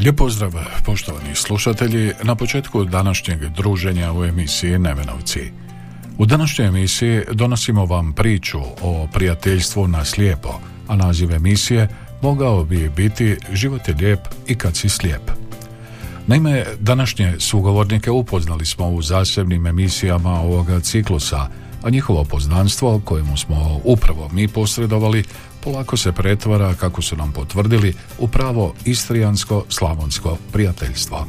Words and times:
Lijep 0.00 0.16
pozdrav, 0.16 0.52
poštovani 0.84 1.34
slušatelji, 1.34 2.12
na 2.22 2.34
početku 2.34 2.84
današnjeg 2.84 3.40
druženja 3.48 4.12
u 4.12 4.24
emisiji 4.24 4.78
Nevenovci. 4.78 5.52
U 6.18 6.26
današnjoj 6.26 6.68
emisiji 6.68 7.22
donosimo 7.32 7.86
vam 7.86 8.12
priču 8.12 8.58
o 8.82 9.08
prijateljstvu 9.12 9.88
na 9.88 10.04
slijepo, 10.04 10.60
a 10.88 10.96
naziv 10.96 11.32
emisije 11.32 11.88
mogao 12.22 12.64
bi 12.64 12.88
biti 12.88 13.36
Život 13.52 13.88
je 13.88 13.94
lijep 13.94 14.20
i 14.46 14.54
kad 14.54 14.76
si 14.76 14.88
slijep. 14.88 15.30
Naime, 16.26 16.64
današnje 16.78 17.34
sugovornike 17.38 18.10
upoznali 18.10 18.66
smo 18.66 18.88
u 18.88 19.02
zasebnim 19.02 19.66
emisijama 19.66 20.40
ovoga 20.40 20.80
ciklusa, 20.80 21.48
a 21.82 21.90
njihovo 21.90 22.24
poznanstvo, 22.24 23.00
kojemu 23.04 23.36
smo 23.36 23.80
upravo 23.84 24.28
mi 24.32 24.48
posredovali, 24.48 25.24
polako 25.64 25.96
se 25.96 26.12
pretvara, 26.12 26.74
kako 26.74 27.02
su 27.02 27.16
nam 27.16 27.32
potvrdili, 27.32 27.94
u 28.18 28.28
pravo 28.28 28.74
istrijansko-slavonsko 28.84 30.36
prijateljstvo. 30.52 31.26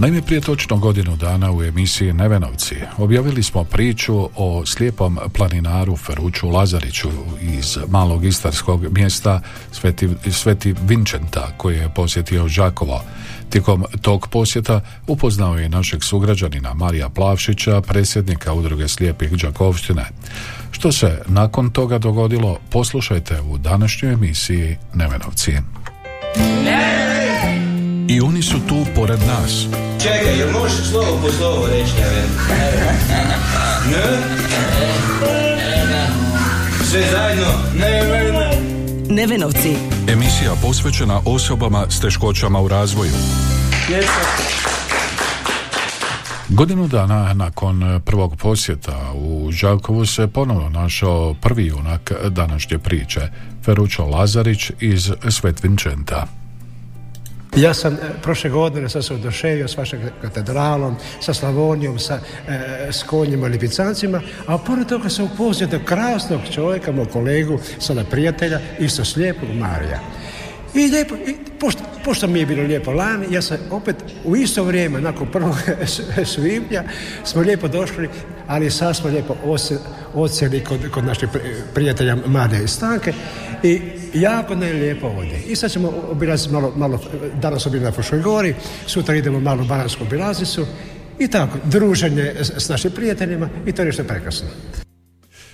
Naime, 0.00 0.22
prije 0.22 0.40
točno 0.40 0.76
godinu 0.76 1.16
dana 1.16 1.52
u 1.52 1.62
emisiji 1.62 2.12
Nevenovci 2.12 2.74
objavili 2.98 3.42
smo 3.42 3.64
priču 3.64 4.28
o 4.36 4.66
slijepom 4.66 5.18
planinaru 5.32 5.96
Feruću 5.96 6.48
Lazariću 6.48 7.08
iz 7.40 7.78
malog 7.88 8.24
istarskog 8.24 8.92
mjesta 8.92 9.40
Sveti, 9.72 10.08
Sveti 10.30 10.74
Vinčenta 10.82 11.52
koji 11.56 11.76
je 11.76 11.94
posjetio 11.94 12.48
Žakovo. 12.48 13.02
Tijekom 13.50 13.84
tog 14.02 14.28
posjeta 14.28 14.80
upoznao 15.06 15.58
je 15.58 15.68
našeg 15.68 16.04
sugrađanina 16.04 16.74
Marija 16.74 17.08
Plavšića, 17.08 17.80
predsjednika 17.80 18.52
udruge 18.52 18.88
slijepih 18.88 19.32
Đakovštine. 19.32 20.04
Što 20.70 20.92
se 20.92 21.22
nakon 21.26 21.70
toga 21.70 21.98
dogodilo, 21.98 22.58
poslušajte 22.70 23.40
u 23.40 23.58
današnjoj 23.58 24.12
emisiji 24.12 24.76
Nevenovci. 24.94 25.52
I 28.08 28.20
oni 28.20 28.42
su 28.42 28.56
tu 28.68 28.86
pored 28.94 29.20
nas. 29.26 29.66
Čekaj, 30.02 30.38
jel 30.38 30.50
možeš 30.52 30.90
slovo 30.90 31.18
po 31.22 31.32
slovo 31.32 31.66
reći 31.66 31.92
ne? 32.00 32.22
Ne? 33.90 34.18
Sve 36.84 37.02
zajedno? 37.12 37.52
Ne, 37.74 38.02
ne, 38.04 38.32
ne. 38.32 38.49
Nevenovci. 39.10 39.76
Emisija 40.08 40.52
posvećena 40.62 41.20
osobama 41.24 41.86
s 41.90 42.00
teškoćama 42.00 42.60
u 42.60 42.68
razvoju. 42.68 43.12
Godinu 46.48 46.88
dana 46.88 47.34
nakon 47.34 48.00
prvog 48.04 48.36
posjeta 48.36 49.12
u 49.14 49.52
Žalkovu 49.52 50.06
se 50.06 50.26
ponovno 50.26 50.68
našao 50.68 51.34
prvi 51.34 51.66
junak 51.66 52.12
današnje 52.28 52.78
priče, 52.78 53.20
Ferućo 53.64 54.04
Lazarić 54.04 54.70
iz 54.80 55.12
Svet 55.28 55.62
Vinčenta. 55.62 56.39
Ja 57.56 57.74
sam 57.74 57.94
e, 57.94 57.98
prošle 58.22 58.50
godine 58.50 58.88
sam 58.88 59.02
se 59.02 59.14
oduševio 59.14 59.68
s 59.68 59.76
vašom 59.76 59.98
katedralom, 60.22 60.96
sa 61.20 61.34
Slavonijom, 61.34 61.98
sa 61.98 62.20
e, 62.48 62.92
i 62.92 63.48
lipicancima, 63.48 64.20
a 64.46 64.58
pored 64.58 64.86
toga 64.86 65.08
sam 65.08 65.24
upoznao 65.24 65.70
do 65.70 65.80
krasnog 65.84 66.40
čovjeka, 66.54 66.92
moj 66.92 67.06
kolegu, 67.06 67.58
sada 67.78 68.04
prijatelja, 68.04 68.60
isto 68.78 69.04
slijepog 69.04 69.48
Marija. 69.48 70.00
I 70.74 70.78
lijepo, 70.78 71.14
i 71.14 71.36
pošto, 71.60 71.82
pošto 72.04 72.26
mi 72.26 72.38
je 72.38 72.46
bilo 72.46 72.62
lijepo 72.62 72.92
lani, 72.92 73.26
ja 73.30 73.42
sam 73.42 73.58
opet 73.70 73.96
u 74.24 74.36
isto 74.36 74.64
vrijeme, 74.64 75.00
nakon 75.00 75.30
prvog 75.32 75.54
svibnja, 76.34 76.84
smo 77.24 77.42
lijepo 77.42 77.68
došli, 77.68 78.08
ali 78.46 78.70
sad 78.70 78.96
smo 78.96 79.10
lijepo 79.10 79.36
odsje- 79.44 79.78
odsjeli 80.14 80.64
kod, 80.64 80.90
kod 80.90 81.04
naših 81.04 81.28
pri- 81.28 81.54
prijatelja 81.74 82.16
Marija 82.26 82.62
i 82.62 82.68
Stanke 82.68 83.12
i 83.62 83.99
jako 84.14 84.54
nam 84.54 84.68
je 84.68 84.74
lijepo 84.74 85.06
ovdje. 85.06 85.42
I 85.48 85.56
sad 85.56 85.72
ćemo 85.72 85.92
obilaziti 86.10 86.52
malo, 86.52 86.72
malo 86.76 87.00
danas 87.42 87.62
smo 87.62 87.70
bili 87.70 87.84
na 87.84 87.92
Fruškoj 87.92 88.20
gori, 88.20 88.54
sutra 88.86 89.14
idemo 89.14 89.40
malo 89.40 89.62
u 89.62 89.66
Baransku 89.66 90.04
obilaznicu 90.04 90.66
i 91.18 91.28
tako, 91.28 91.58
druženje 91.64 92.34
s, 92.40 92.50
s 92.56 92.68
našim 92.68 92.90
prijateljima 92.90 93.48
i 93.66 93.72
to 93.72 93.82
je 93.82 93.86
nešto 93.86 94.04
prekrasno. 94.04 94.48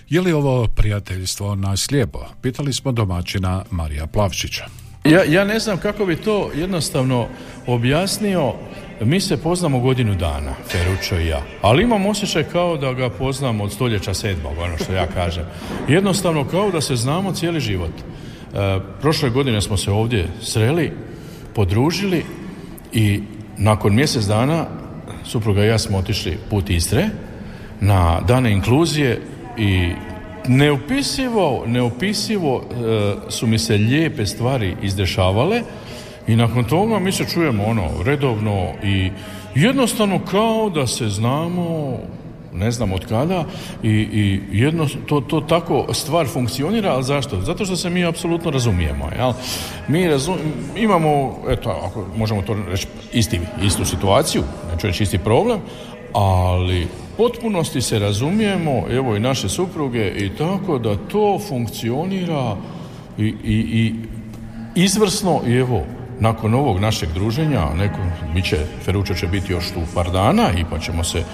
Je 0.09 0.21
li 0.21 0.33
ovo 0.33 0.69
prijateljstvo 0.69 1.55
na 1.55 1.77
slijepo? 1.77 2.27
Pitali 2.43 2.72
smo 2.72 2.93
domaćina 2.93 3.65
Marija 3.71 4.06
Plavšića. 4.06 4.66
Ja, 5.05 5.25
ja 5.25 5.45
ne 5.45 5.59
znam 5.59 5.78
kako 5.78 6.06
bi 6.06 6.16
to 6.16 6.50
jednostavno 6.55 7.28
objasnio. 7.66 8.55
Mi 9.00 9.21
se 9.21 9.37
poznamo 9.37 9.81
godinu 9.81 10.15
dana, 10.15 10.55
Feručo 10.69 11.16
i 11.21 11.27
ja. 11.27 11.43
Ali 11.62 11.83
imam 11.83 12.06
osjećaj 12.06 12.45
kao 12.45 12.77
da 12.77 12.93
ga 12.93 13.11
poznam 13.11 13.61
od 13.61 13.72
stoljeća 13.72 14.15
sedmog, 14.15 14.59
ono 14.59 14.78
što 14.78 14.93
ja 14.93 15.06
kažem. 15.06 15.45
Jednostavno 15.89 16.45
kao 16.45 16.71
da 16.71 16.81
se 16.81 16.97
znamo 16.97 17.33
cijeli 17.33 17.61
život. 17.61 17.93
E, 18.56 18.81
prošle 19.00 19.31
godine 19.31 19.61
smo 19.61 19.77
se 19.77 19.91
ovdje 19.91 20.28
sreli, 20.41 20.93
podružili 21.55 22.25
i 22.93 23.22
nakon 23.59 23.94
mjesec 23.94 24.25
dana 24.25 24.67
supruga 25.25 25.65
i 25.65 25.69
ja 25.69 25.78
smo 25.78 25.99
otišli 25.99 26.39
put 26.50 26.71
Istre 26.71 27.09
na 27.81 28.21
dane 28.21 28.53
inkluzije 28.53 29.21
i 29.59 29.93
neopisivo, 30.49 31.65
neopisivo 31.66 32.62
e, 32.62 33.31
su 33.31 33.47
mi 33.47 33.59
se 33.59 33.77
lijepe 33.77 34.27
stvari 34.27 34.77
izdešavale 34.83 35.62
i 36.27 36.37
nakon 36.37 36.65
toga 36.65 36.99
mi 36.99 37.12
se 37.12 37.25
čujemo 37.25 37.65
ono 37.65 37.91
redovno 38.05 38.72
i 38.84 39.11
jednostavno 39.55 40.21
kao 40.31 40.71
da 40.71 40.87
se 40.87 41.09
znamo 41.09 41.99
ne 42.56 42.71
znam 42.71 42.93
od 42.93 43.06
kada 43.06 43.44
i, 43.83 43.91
i 43.91 44.41
jedno, 44.53 44.87
to, 45.06 45.21
to 45.21 45.41
tako 45.41 45.94
stvar 45.94 46.27
funkcionira, 46.27 46.93
ali 46.93 47.05
zašto? 47.05 47.41
Zato 47.41 47.65
što 47.65 47.77
se 47.77 47.91
mi 47.91 48.05
apsolutno 48.05 48.50
razumijemo, 48.50 49.11
jel? 49.19 49.33
Mi 49.89 50.09
razum, 50.09 50.37
imamo, 50.77 51.39
eto, 51.49 51.71
ako 51.84 52.05
možemo 52.16 52.43
to 52.43 52.56
reći, 52.69 52.87
isti, 53.12 53.41
istu 53.62 53.84
situaciju, 53.84 54.43
neću 54.72 54.87
reći 54.87 55.03
isti 55.03 55.19
problem, 55.19 55.59
ali 56.12 56.87
potpunosti 57.16 57.81
se 57.81 57.99
razumijemo, 57.99 58.84
evo 58.91 59.16
i 59.16 59.21
naše 59.21 59.49
supruge 59.49 60.12
i 60.16 60.31
tako 60.39 60.78
da 60.78 60.97
to 60.97 61.39
funkcionira 61.49 62.56
i, 63.19 63.34
i, 63.45 63.55
i 63.55 63.95
izvrsno 64.75 65.41
i 65.47 65.53
evo 65.53 65.83
nakon 66.21 66.55
ovog 66.55 66.81
našeg 66.81 67.09
druženja 67.15 67.75
neko, 67.77 67.99
bit 68.34 68.45
će, 68.45 68.56
Feručo 68.84 69.15
će 69.15 69.27
biti 69.27 69.53
još 69.53 69.71
tu 69.71 69.81
par 69.95 70.11
dana 70.11 70.50
i 70.59 70.65
pa 70.71 70.78
ćemo 70.78 71.05
se 71.05 71.25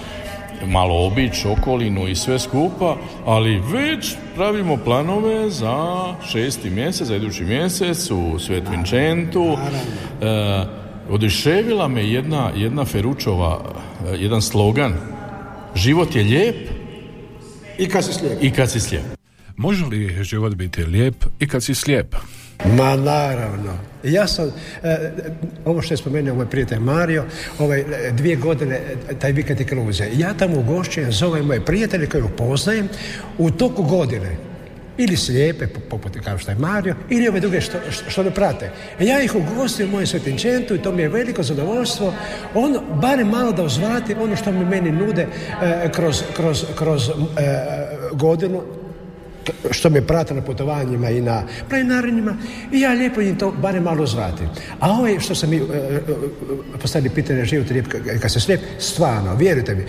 malo 0.67 1.05
obići 1.05 1.47
okolinu 1.47 2.07
i 2.07 2.15
sve 2.15 2.39
skupa, 2.39 2.97
ali 3.25 3.61
već 3.71 4.15
pravimo 4.35 4.77
planove 4.77 5.49
za 5.49 6.05
šesti 6.31 6.69
mjesec, 6.69 7.07
za 7.07 7.15
idući 7.15 7.43
mjesec 7.43 8.11
u 8.11 8.39
Svet 8.39 8.63
Vincentu. 8.71 9.57
E, 10.21 10.65
oduševila 11.09 11.87
me 11.87 12.07
jedna, 12.09 12.51
jedna 12.55 12.85
Feručova, 12.85 13.59
e, 14.07 14.15
jedan 14.17 14.41
slogan 14.41 14.93
Život 15.75 16.15
je 16.15 16.23
lijep 16.23 16.69
I 17.77 17.89
kad 17.89 18.05
se 18.05 18.13
slijep? 18.13 18.43
i 18.43 18.51
kad 18.51 18.71
si 18.71 18.79
slijep. 18.79 19.03
Može 19.57 19.85
li 19.85 20.23
život 20.23 20.55
biti 20.55 20.85
lijep 20.85 21.25
i 21.39 21.47
kad 21.47 21.63
si 21.63 21.75
slijep? 21.75 22.15
Ma 22.77 22.95
naravno. 22.95 23.77
Ja 24.03 24.27
sam, 24.27 24.51
e, 24.83 25.11
ovo 25.65 25.81
što 25.81 25.93
je 25.93 25.97
spomenuo 25.97 26.35
moj 26.35 26.49
prijatelj 26.49 26.79
Mario, 26.79 27.23
ovaj, 27.59 27.83
dvije 28.11 28.35
godine 28.35 28.75
e, 28.75 29.13
taj 29.19 29.31
vikend 29.31 29.61
i 29.61 29.65
kruze. 29.65 30.07
Ja 30.13 30.33
tamo 30.33 30.59
ugošćujem, 30.59 31.11
zovem 31.11 31.45
moje 31.45 31.65
prijatelje 31.65 32.07
koje 32.07 32.23
upoznajem 32.23 32.89
u 33.37 33.51
toku 33.51 33.83
godine. 33.83 34.35
Ili 34.97 35.17
slijepe, 35.17 35.67
po- 35.67 35.79
poput 35.89 36.17
kao 36.23 36.37
što 36.37 36.51
je 36.51 36.57
Mario, 36.57 36.95
ili 37.09 37.27
ove 37.27 37.39
druge 37.39 37.61
što, 37.61 37.77
što, 38.09 38.23
ne 38.23 38.31
prate. 38.31 38.71
E, 38.99 39.05
ja 39.05 39.23
ih 39.23 39.35
ugostim 39.35 39.87
u 39.87 39.91
mojem 39.91 40.07
svetinčentu 40.07 40.75
i 40.75 40.81
to 40.81 40.91
mi 40.91 41.01
je 41.01 41.09
veliko 41.09 41.43
zadovoljstvo. 41.43 42.13
Ono, 42.53 42.81
barem 43.01 43.27
malo 43.27 43.51
da 43.51 43.63
uzvratim 43.63 44.21
ono 44.21 44.35
što 44.35 44.51
mi 44.51 44.65
meni 44.65 44.91
nude 44.91 45.27
e, 45.61 45.89
kroz, 45.91 46.23
kroz, 46.35 46.65
kroz 46.75 47.09
e, 47.09 47.13
godinu, 48.11 48.61
što 49.71 49.89
me 49.89 50.01
prate 50.01 50.33
na 50.33 50.41
putovanjima 50.41 51.09
i 51.09 51.21
na 51.21 51.43
planinarenjima 51.69 52.37
i 52.71 52.81
ja 52.81 52.91
lijepo 52.91 53.21
im 53.21 53.37
to 53.37 53.51
barem 53.51 53.83
malo 53.83 54.05
zvati. 54.05 54.43
A 54.79 54.91
ovo 54.91 55.07
je 55.07 55.19
što 55.19 55.35
sam 55.35 55.49
mi 55.49 55.61
uh, 55.61 55.69
postavili 56.81 57.15
pitanje 57.15 57.45
život 57.45 57.69
lijep 57.69 57.87
kad 58.21 58.31
se 58.31 58.39
slijep, 58.39 58.61
stvarno, 58.79 59.35
vjerujte 59.35 59.75
mi. 59.75 59.83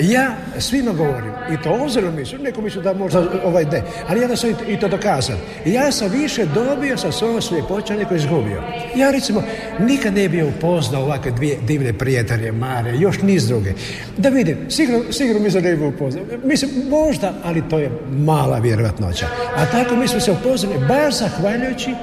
ja 0.00 0.36
svima 0.58 0.92
govorim, 0.92 1.32
i 1.52 1.62
to 1.62 1.70
ozirno 1.72 2.10
mislim, 2.12 2.42
neko 2.42 2.60
misli 2.60 2.82
da 2.82 2.92
možda 2.92 3.26
ovaj 3.44 3.64
ne, 3.64 3.82
ali 4.08 4.20
ja 4.20 4.28
da 4.28 4.36
sam 4.36 4.50
i 4.68 4.78
to 4.80 4.88
dokazan. 4.88 5.36
Ja 5.66 5.92
sam 5.92 6.10
više 6.10 6.46
dobio 6.46 6.96
sa 6.96 7.12
svojom 7.12 7.42
slijepoćom 7.42 7.96
nego 7.96 8.14
izgubio. 8.14 8.62
Ja 8.96 9.10
recimo 9.10 9.42
nikad 9.80 10.14
ne 10.14 10.28
bio 10.28 10.48
upoznao 10.48 11.02
ovakve 11.02 11.30
dvije 11.30 11.58
divne 11.66 11.92
prijatelje, 11.92 12.52
Mare, 12.52 12.96
još 12.96 13.22
niz 13.22 13.48
druge. 13.48 13.72
Da 14.16 14.28
vidim, 14.28 14.56
sigurno, 14.68 15.12
sigurno 15.12 15.42
mi 15.42 15.50
se 15.50 15.60
ne 15.60 15.76
bi 15.76 15.86
upoznao. 15.86 16.24
Mislim, 16.44 16.70
možda, 16.90 17.34
ali 17.44 17.68
to 17.68 17.78
je 17.78 17.90
mala 18.10 18.58
vjerojatnoća. 18.98 19.26
A 19.56 19.66
tako 19.66 19.96
mi 19.96 20.08
smo 20.08 20.20
se 20.20 20.32
upoznali 20.32 20.86
baš 20.88 21.18
zahvaljujući 21.18 21.94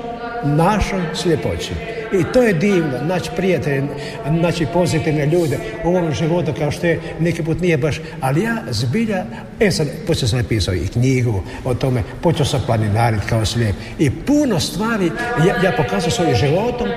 našoj 0.43 1.01
sljepoći. 1.15 1.73
I 2.13 2.23
to 2.33 2.41
je 2.41 2.53
divno, 2.53 2.97
naći 3.01 3.29
prijatelje, 3.35 3.83
naći 4.29 4.67
pozitivne 4.73 5.25
ljude 5.25 5.57
u 5.83 5.89
ovom 5.89 6.11
životu 6.13 6.53
kao 6.57 6.71
što 6.71 6.87
je 6.87 6.99
neki 7.19 7.43
put 7.43 7.61
nije 7.61 7.77
baš, 7.77 8.01
ali 8.21 8.43
ja 8.43 8.55
zbilja, 8.69 9.23
e 9.59 9.71
sad, 9.71 9.87
počeo 10.07 10.27
sam 10.27 10.39
napisao 10.39 10.73
i 10.73 10.87
knjigu 10.87 11.43
o 11.65 11.73
tome, 11.73 12.03
počeo 12.21 12.45
sam 12.45 12.63
planinariti 12.65 13.27
kao 13.29 13.45
slijep 13.45 13.75
i 13.99 14.09
puno 14.09 14.59
stvari 14.59 15.11
ja, 15.47 15.55
ja 15.63 15.73
pokazujem 15.77 16.11
svojim 16.11 16.35
životom 16.35 16.87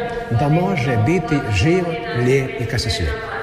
da 0.41 0.49
može 0.49 0.97
biti 1.07 1.35
život 1.55 1.97
lijep 2.25 2.61
i 2.61 2.67
kad 2.67 2.81
se 2.81 2.91
slijep. 2.91 3.34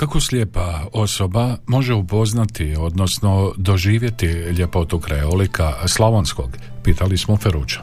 Kako 0.00 0.20
slijepa 0.20 0.80
osoba 0.92 1.56
može 1.66 1.94
upoznati, 1.94 2.76
odnosno 2.78 3.52
doživjeti 3.56 4.26
ljepotu 4.26 5.00
krajolika 5.00 5.74
slavonskog? 5.86 6.56
Pitali 6.84 7.18
smo 7.18 7.36
Feruča. 7.36 7.80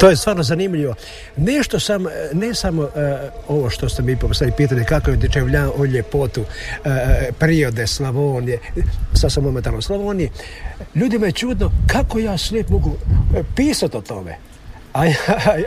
To 0.00 0.10
je 0.10 0.16
stvarno 0.16 0.42
zanimljivo. 0.42 0.94
Nešto 1.36 1.80
sam, 1.80 2.04
ne 2.32 2.54
samo 2.54 2.82
uh, 2.82 2.90
ovo 3.48 3.70
što 3.70 3.88
ste 3.88 4.02
mi 4.02 4.16
postavili 4.16 4.56
pitanje, 4.56 4.84
kako 4.84 5.10
je 5.10 5.16
dečevljan 5.16 5.70
o 5.76 5.84
ljepotu 5.84 6.40
uh, 6.40 6.46
prirode 7.38 7.86
Slavonije, 7.86 8.58
sad 9.14 9.32
sam 9.32 9.44
momentalno 9.44 9.78
u 9.78 9.82
Slavoniji, 9.82 10.30
ljudima 10.94 11.26
je 11.26 11.32
čudno 11.32 11.70
kako 11.86 12.18
ja 12.18 12.38
slijep 12.38 12.68
mogu 12.68 12.96
pisati 13.56 13.96
o 13.96 14.00
tome. 14.00 14.47
A 14.98 15.04
ja, 15.04 15.14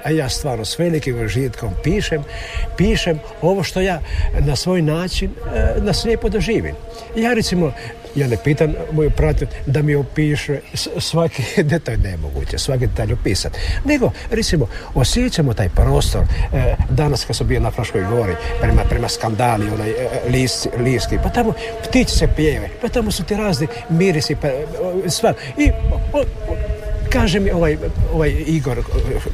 a 0.04 0.12
ja 0.12 0.30
stvarno 0.30 0.66
s 0.66 0.80
velikim 0.80 1.25
užitkom 1.25 1.74
pišem, 1.83 2.24
pišem 2.78 3.19
ovo 3.42 3.63
što 3.63 3.81
ja 3.81 4.01
na 4.39 4.56
svoj 4.56 4.81
način 4.81 5.31
uh, 5.31 5.83
na 5.83 5.94
slijepo 5.94 6.30
doživim. 6.30 6.75
Ja 7.16 7.33
recimo 7.33 7.72
ja 8.16 8.28
ne 8.28 8.38
pitam 8.44 8.74
moju 8.92 9.12
pratnju 9.12 9.48
da 9.66 9.81
mi 9.81 9.95
opiše 9.95 10.60
svaki 11.10 11.63
detalj 11.63 11.98
nemoguće, 11.98 12.57
svaki 12.57 12.88
detalj 12.88 13.13
opisati. 13.13 13.60
Nego, 13.86 14.12
recimo, 14.31 14.68
osjećamo 14.94 15.54
taj 15.54 15.69
prostor. 15.69 16.22
E, 16.54 16.75
danas 16.89 17.25
kad 17.25 17.36
sam 17.36 17.48
bio 17.48 17.60
na 17.60 17.72
Fraškoj 17.72 18.04
gori, 18.04 18.36
prema, 18.62 18.84
prema 18.84 19.10
skandali, 19.10 19.69
onaj 19.69 19.89
e, 19.89 19.95
lis, 20.30 20.68
liski, 20.77 21.18
pa 21.24 21.30
tamo 21.30 21.54
ptici 21.84 22.18
se 22.18 22.27
pjeve, 22.36 22.69
pa 22.81 22.89
tamo 22.89 23.12
su 23.12 23.24
ti 23.24 23.36
razni 23.36 23.68
mirisi, 23.89 24.36
pa, 24.36 24.48
stvar. 25.10 25.34
I 25.57 25.72
o, 26.13 26.19
o, 26.19 26.56
kaže 27.13 27.40
mi 27.40 27.52
ovaj, 27.52 27.78
ovaj 28.13 28.36
Igor 28.48 28.84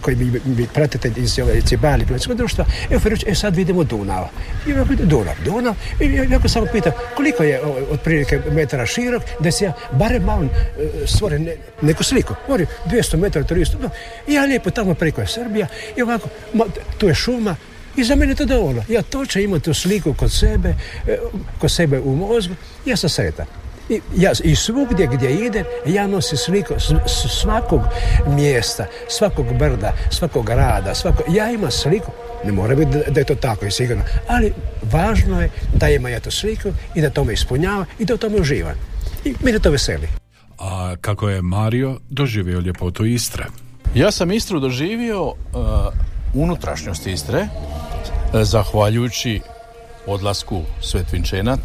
koji 0.01 0.15
mi, 0.15 0.39
mi 0.45 0.67
pratitelj 0.73 1.13
iz 1.17 1.39
ove 1.39 1.61
Cibali 1.61 2.05
društva, 2.35 2.65
evo 2.89 2.99
Feruć, 2.99 3.23
e 3.27 3.35
sad 3.35 3.55
vidimo 3.55 3.83
Dunav. 3.83 4.27
I 4.67 4.69
ja 4.69 4.85
pitam, 4.89 5.07
Dunav, 5.07 5.35
Dunav. 5.45 5.75
I 5.99 6.05
ja, 6.31 6.39
samo 6.47 6.65
pitam, 6.71 6.91
koliko 7.15 7.43
je 7.43 7.65
ovaj, 7.65 7.83
otprilike 7.91 8.41
metara 8.51 8.85
širok, 8.85 9.23
da 9.39 9.51
se 9.51 9.65
ja 9.65 9.73
barem 9.91 10.23
malo 10.23 10.43
uh, 10.43 10.49
stvorim 11.05 11.43
ne, 11.43 11.55
neku 11.81 12.03
sliku. 12.03 12.33
Mori, 12.49 12.65
200 12.85 13.17
metara, 13.17 13.45
300. 13.45 13.75
No. 13.81 13.89
I 14.27 14.33
ja 14.33 14.43
lijepo 14.43 14.71
tamo 14.71 14.93
preko 14.93 15.21
je 15.21 15.27
Srbija 15.27 15.67
i 15.97 16.01
ovako, 16.01 16.29
ma, 16.53 16.65
tu 16.97 17.07
je 17.07 17.15
šuma, 17.15 17.55
i 17.95 18.03
za 18.03 18.15
mene 18.15 18.35
to 18.35 18.45
dovoljno. 18.45 18.83
Ja 18.89 19.01
točno 19.01 19.41
imam 19.41 19.59
tu 19.59 19.73
sliku 19.73 20.13
kod 20.13 20.31
sebe, 20.31 20.73
kod 21.59 21.71
sebe 21.71 21.99
u 21.99 22.15
mozgu, 22.15 22.55
ja 22.85 22.97
sam 22.97 23.09
sretan. 23.09 23.45
I, 23.89 24.01
ja, 24.15 24.31
I 24.43 24.55
svugdje 24.55 25.07
gdje 25.07 25.45
idem, 25.45 25.65
ja 25.85 26.07
nosim 26.07 26.37
sliku 26.37 26.73
svakog 27.41 27.81
mjesta, 28.27 28.85
svakog 29.09 29.57
brda, 29.57 29.93
svakog 30.09 30.45
grada, 30.45 30.95
svako, 30.95 31.23
ja 31.29 31.51
imam 31.51 31.71
sliku. 31.71 32.11
Ne 32.45 32.51
mora 32.51 32.75
biti 32.75 32.91
da, 32.91 33.11
da 33.11 33.19
je 33.19 33.25
to 33.25 33.35
tako 33.35 33.65
i 33.65 33.71
sigurno, 33.71 34.03
ali 34.27 34.53
važno 34.91 35.41
je 35.41 35.49
da 35.73 35.89
ima 35.89 36.09
ja 36.09 36.19
tu 36.19 36.31
sliku 36.31 36.69
i 36.95 37.01
da 37.01 37.09
to 37.09 37.23
me 37.23 37.33
ispunjava 37.33 37.85
i 37.99 38.05
da 38.05 38.13
u 38.13 38.17
tome 38.17 38.35
uživam. 38.35 38.75
I 39.25 39.33
mene 39.43 39.59
to 39.59 39.71
veseli. 39.71 40.07
A 40.59 40.95
kako 41.01 41.29
je 41.29 41.41
Mario 41.41 41.99
doživio 42.09 42.59
ljepotu 42.59 43.05
Istre? 43.05 43.45
Ja 43.95 44.11
sam 44.11 44.31
Istru 44.31 44.59
doživio 44.59 45.25
uh, 45.25 45.33
unutrašnjost 46.33 47.07
Istre, 47.07 47.39
uh, 47.41 48.41
zahvaljujući 48.41 49.41
odlasku 50.07 50.61
Svetvinčenat. 50.81 51.59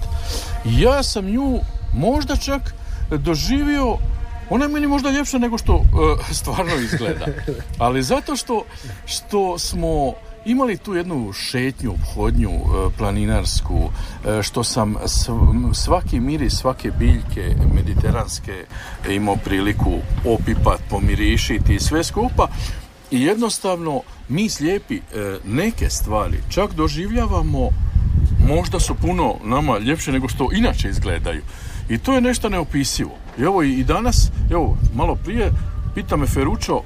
Ja 0.64 1.02
sam 1.02 1.26
nju 1.26 1.60
možda 1.94 2.36
čak 2.36 2.74
doživio 3.10 3.96
ona 4.50 4.64
je 4.64 4.68
meni 4.68 4.86
možda 4.86 5.10
ljepša 5.10 5.38
nego 5.38 5.58
što 5.58 5.74
uh, 5.74 5.84
stvarno 6.38 6.74
izgleda. 6.74 7.26
Ali 7.78 8.02
zato 8.02 8.36
što, 8.36 8.64
što 9.06 9.58
smo 9.58 10.12
imali 10.44 10.76
tu 10.76 10.94
jednu 10.94 11.32
šetnju, 11.32 11.92
obhodnju 11.92 12.50
uh, 12.50 12.92
planinarsku, 12.98 13.74
uh, 13.74 14.42
što 14.42 14.64
sam 14.64 14.94
svaki 15.74 16.20
miris, 16.20 16.52
svake 16.52 16.90
biljke 16.98 17.54
mediteranske 17.74 18.64
imao 19.08 19.36
priliku 19.36 19.92
opipat, 20.26 20.80
pomirišiti 20.90 21.74
i 21.74 21.80
sve 21.80 22.04
skupa. 22.04 22.48
I 23.10 23.22
jednostavno 23.22 24.00
mi 24.28 24.48
slijepi 24.48 25.00
neke 25.44 25.90
stvari 25.90 26.38
čak 26.48 26.74
doživljavamo 26.74 27.68
možda 28.48 28.80
su 28.80 28.94
puno 28.94 29.34
nama 29.44 29.78
ljepše 29.78 30.12
nego 30.12 30.28
što 30.28 30.48
inače 30.52 30.88
izgledaju. 30.88 31.42
I 31.88 31.98
to 31.98 32.14
je 32.14 32.20
nešto 32.20 32.48
neopisivo. 32.48 33.16
I 33.38 33.42
evo 33.42 33.62
i 33.62 33.84
danas, 33.84 34.30
evo, 34.50 34.76
malo 34.94 35.14
prije, 35.14 35.52
pita 35.94 36.16
me 36.16 36.26
Feručo 36.26 36.82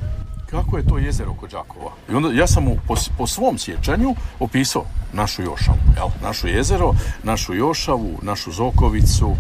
kako 0.51 0.77
je 0.77 0.87
to 0.87 0.99
jezero 0.99 1.35
kod 1.35 1.51
Đakova. 1.51 1.91
I 2.11 2.15
onda 2.15 2.33
ja 2.33 2.47
sam 2.47 2.65
mu 2.65 2.77
po, 2.87 2.95
po 3.19 3.27
svom 3.27 3.59
sjećanju 3.59 4.15
opisao 4.41 4.85
našu 5.13 5.43
Jošavu, 5.43 5.79
jel? 5.97 6.09
našu 6.23 6.49
jezero, 6.49 6.93
našu 7.23 7.55
Jošavu, 7.55 8.19
našu 8.23 8.53
Zokovicu 8.53 9.37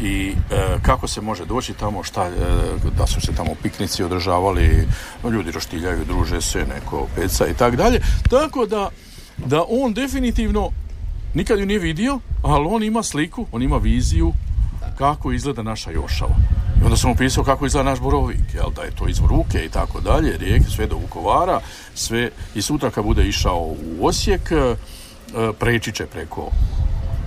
i 0.00 0.34
e, 0.50 0.78
kako 0.82 1.08
se 1.08 1.20
može 1.20 1.44
doći 1.44 1.74
tamo, 1.74 2.02
šta, 2.02 2.26
e, 2.26 2.30
da 2.98 3.06
su 3.06 3.20
se 3.20 3.32
tamo 3.32 3.50
piknici 3.62 4.02
održavali, 4.02 4.88
ljudi 5.32 5.50
roštiljaju, 5.50 6.04
druže 6.04 6.40
se, 6.40 6.66
neko 6.74 7.06
peca 7.16 7.46
i 7.46 7.54
tak 7.54 7.76
dalje. 7.76 8.00
Tako 8.30 8.66
da, 8.66 8.90
da 9.36 9.64
on 9.68 9.94
definitivno 9.94 10.70
nikad 11.34 11.58
ju 11.58 11.66
nije 11.66 11.78
vidio, 11.78 12.20
ali 12.42 12.66
on 12.70 12.82
ima 12.82 13.02
sliku, 13.02 13.46
on 13.52 13.62
ima 13.62 13.76
viziju 13.76 14.32
kako 14.98 15.32
izgleda 15.32 15.62
naša 15.62 15.90
Jošava. 15.90 16.34
I 16.80 16.84
onda 16.84 16.96
sam 16.96 17.10
opisao 17.10 17.44
kako 17.44 17.66
izgleda 17.66 17.90
naš 17.90 18.00
Borovik, 18.00 18.54
jel, 18.54 18.70
da 18.76 18.82
je 18.82 18.90
to 18.90 19.08
izvor 19.08 19.30
ruke 19.30 19.64
i 19.64 19.68
tako 19.68 20.00
dalje, 20.00 20.36
rijeke, 20.38 20.64
sve 20.64 20.86
do 20.86 20.96
Vukovara, 20.96 21.60
sve, 21.94 22.30
i 22.54 22.62
sutra 22.62 22.90
kad 22.90 23.04
bude 23.04 23.28
išao 23.28 23.58
u 23.98 24.06
Osijek, 24.06 24.52
e, 24.52 24.76
preći 25.58 25.92
će 25.92 26.06
preko 26.06 26.50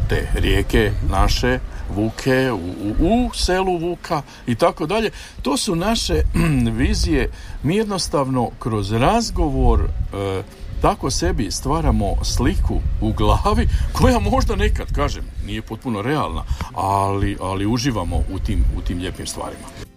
te 0.10 0.28
rijeke 0.36 0.92
naše, 1.10 1.60
Vuke, 1.96 2.52
u, 2.52 2.56
u, 2.56 3.26
u 3.26 3.34
selu 3.34 3.78
Vuka 3.78 4.22
i 4.48 4.56
tako 4.56 4.86
dalje. 4.86 5.10
To 5.42 5.58
su 5.58 5.76
naše 5.76 6.22
vizije. 6.80 7.32
Mi 7.64 7.76
jednostavno 7.76 8.50
kroz 8.60 8.92
razgovor 8.92 9.82
e, 9.82 10.44
tako 10.82 11.12
sebi 11.12 11.52
stvaramo 11.52 12.16
sliku 12.24 12.80
u 13.02 13.14
glavi 13.14 13.68
koja 13.94 14.20
možda 14.20 14.56
nekad, 14.56 14.94
kažem, 14.96 15.24
nije 15.46 15.62
potpuno 15.62 16.02
realna, 16.02 16.44
ali, 16.76 17.38
ali 17.42 17.66
uživamo 17.66 18.16
u 18.16 18.40
tim, 18.40 18.66
u 18.78 18.82
tim 18.82 19.00
lijepim 19.00 19.28
stvarima. 19.28 19.88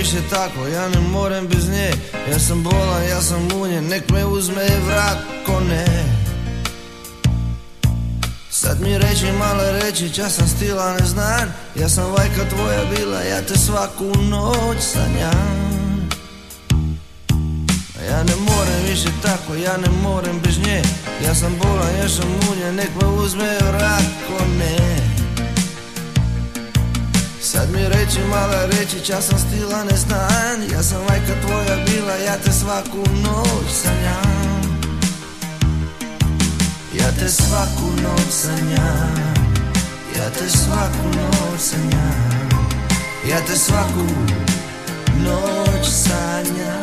Više 0.00 0.22
tako, 0.30 0.66
ja 0.66 0.88
ne 0.88 1.00
morem 1.00 1.48
bez 1.48 1.68
nje 1.68 1.90
Ja 2.30 2.38
sam 2.38 2.62
bolan, 2.62 3.04
ja 3.10 3.20
sam 3.20 3.48
munjen, 3.54 3.88
nek 3.88 4.10
me 4.10 4.24
uzme 4.24 4.62
Reći 9.10 9.32
malo 9.32 9.62
reći, 9.72 10.14
čas 10.14 10.34
sam 10.34 10.48
stila 10.48 10.92
ne 10.92 11.06
znam 11.06 11.54
Ja 11.74 11.88
sam 11.88 12.04
vajka 12.12 12.48
tvoja 12.50 12.84
bila, 12.96 13.20
ja 13.20 13.42
te 13.42 13.58
svaku 13.58 14.04
noć 14.04 14.78
sanjam. 14.80 16.08
Ja 18.10 18.22
ne 18.24 18.36
morem 18.36 18.82
više 18.90 19.08
tako, 19.22 19.54
ja 19.54 19.76
ne 19.76 19.88
morem 20.02 20.40
bez 20.44 20.58
nje. 20.58 20.82
Ja 21.26 21.34
sam 21.34 21.58
bolan, 21.58 21.96
ja 22.02 22.08
sam 22.08 22.28
munja, 22.28 22.72
nek 22.72 22.90
me 23.02 23.08
uzme 23.08 23.58
vrat 23.68 24.02
ko 24.28 24.44
ne. 24.58 24.96
Sad 27.42 27.70
mi 27.72 27.88
reći 27.88 28.18
mala 28.30 28.66
reći, 28.66 29.12
ja 29.12 29.20
sam 29.20 29.38
stila 29.38 29.84
ne 29.84 29.96
znam 29.96 30.72
Ja 30.72 30.82
sam 30.82 31.00
majka 31.08 31.40
tvoja 31.46 31.84
bila, 31.86 32.14
ja 32.14 32.38
te 32.44 32.52
svaku 32.52 32.98
noć 33.22 33.72
sanjam. 33.82 34.30
Ja 34.34 34.39
te 37.20 37.28
svaku 37.28 37.86
noć 38.02 38.30
sanjam 38.30 39.14
Ja. 40.16 40.30
Te 40.30 40.48
svaku 40.48 41.06
noć 41.16 41.60
sanjam 41.60 42.48
Ja. 43.28 43.40
Te 43.46 43.56
svaku 43.56 44.06
noć 45.24 45.86
sanjam 45.86 46.80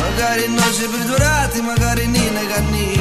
Magari 0.00 0.48
noće 0.48 0.88
pred 0.92 1.08
vrati, 1.18 1.62
magari 1.62 2.06
ni 2.06 2.30
nega 2.34 2.60
ni. 2.72 3.00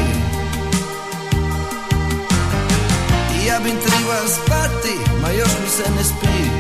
Ja 3.48 3.60
bim 3.60 3.76
treba 3.86 4.28
spati, 4.28 5.12
ma 5.22 5.32
još 5.32 5.50
mi 5.64 5.70
se 5.70 5.92
ne 5.98 6.04
spi 6.04 6.59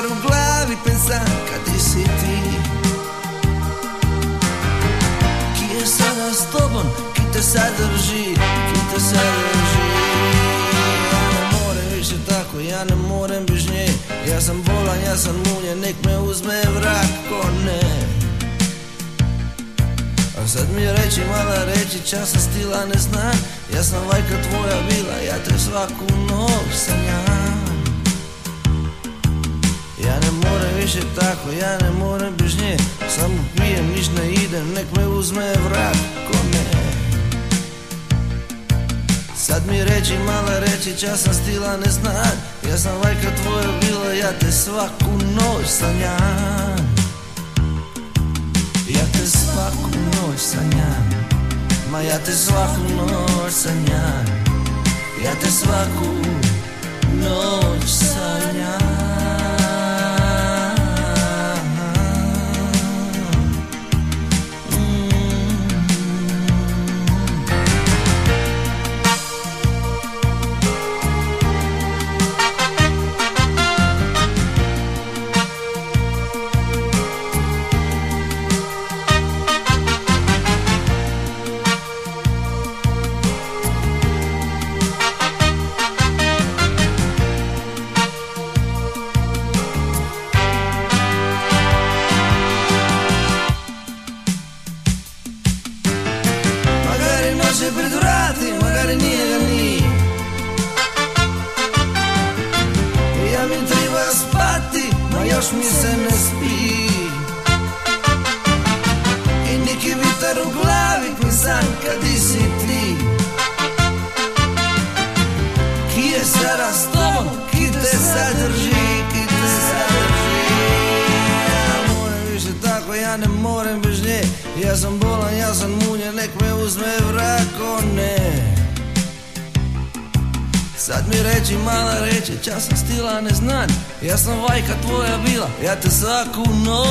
Vitar 0.00 0.16
u 0.16 0.28
glavi 0.28 0.76
pensam 0.84 1.26
kad 1.50 1.64
ti 1.64 1.80
si 1.80 2.04
ti. 2.04 2.38
Ki 5.56 5.74
je 5.74 5.86
sada 5.86 6.32
s 6.32 6.52
tobom, 6.52 6.86
ki 7.14 7.22
te 7.32 7.42
sadrži, 7.42 8.34
ki 8.72 8.80
te 8.94 9.00
sadrži 9.00 9.90
Ja 11.12 11.28
ne 11.32 11.58
morem 11.58 11.98
više 11.98 12.14
tako, 12.28 12.60
ja 12.60 12.84
ne 12.84 12.96
morem 12.96 13.46
bez 13.46 13.66
nje. 13.70 13.88
Ja 14.30 14.40
sam 14.40 14.62
bolan, 14.62 15.00
ja 15.06 15.16
sam 15.16 15.34
munje, 15.36 15.76
nek 15.76 15.96
me 16.04 16.18
uzme 16.18 16.62
vrak, 16.76 17.10
ko 17.28 17.48
ne. 17.64 17.80
A 20.42 20.48
sad 20.48 20.66
mi 20.76 20.84
reći, 20.84 21.20
mala 21.20 21.64
reći, 21.64 22.08
čas 22.10 22.30
sam 22.30 22.40
stila 22.40 22.84
ne 22.94 23.00
znam 23.00 23.32
Ja 23.74 23.82
sam 23.84 23.98
vajka 24.08 24.48
tvoja 24.48 24.80
bila, 24.88 25.16
ja 25.26 25.44
te 25.44 25.58
svaku 25.58 26.16
noć 26.28 26.74
sanjam 26.86 27.49
Ja 30.06 30.20
ne 30.20 30.30
morem 30.30 30.74
više 30.82 31.00
tako, 31.14 31.50
ja 31.60 31.78
ne 31.78 31.90
morem 31.90 32.34
bez 32.38 32.56
nje. 32.62 32.76
Samo 33.08 33.34
pijem, 33.56 33.86
niš 33.96 34.06
ne 34.18 34.32
idem, 34.32 34.72
nek 34.74 34.86
me 34.96 35.06
uzme 35.06 35.54
vrak, 35.68 35.96
ko 36.30 36.38
ne 36.52 36.64
Sad 39.36 39.62
mi 39.66 39.84
reći, 39.84 40.18
mala 40.26 40.58
reći, 40.58 41.00
čas 41.00 41.22
sam 41.22 41.34
stila 41.34 41.76
ne 41.76 41.90
znam 41.90 42.32
Ja 42.70 42.78
sam 42.78 42.92
vajka 43.04 43.28
tvoja 43.42 43.68
bila, 43.80 44.12
ja 44.12 44.32
te 44.38 44.52
svaku 44.52 45.10
noć 45.10 45.66
sanjam. 45.66 46.76
Ja 48.88 49.04
te 49.12 49.26
svaku 49.26 49.90
noć 49.90 50.40
sanjam. 50.40 51.10
Ma 51.90 52.00
ja 52.00 52.18
te 52.18 52.32
svaku 52.32 52.80
noć 53.10 53.52
sanjam. 53.52 54.26
Ja 55.24 55.32
te 55.40 55.50
svaku 55.50 56.14
noć 57.22 57.90
sanjam 57.90 58.09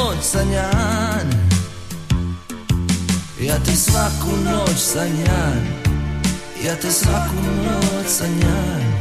noć 0.10 0.24
sanjam 0.24 1.30
Ja 3.42 3.56
te 3.66 3.72
svaku 3.76 4.32
noć 4.46 4.78
sanjam 4.78 5.68
Ja 6.66 6.76
te 6.76 6.92
svaku 6.92 7.36
noć 7.66 8.08
sanjam 8.08 8.98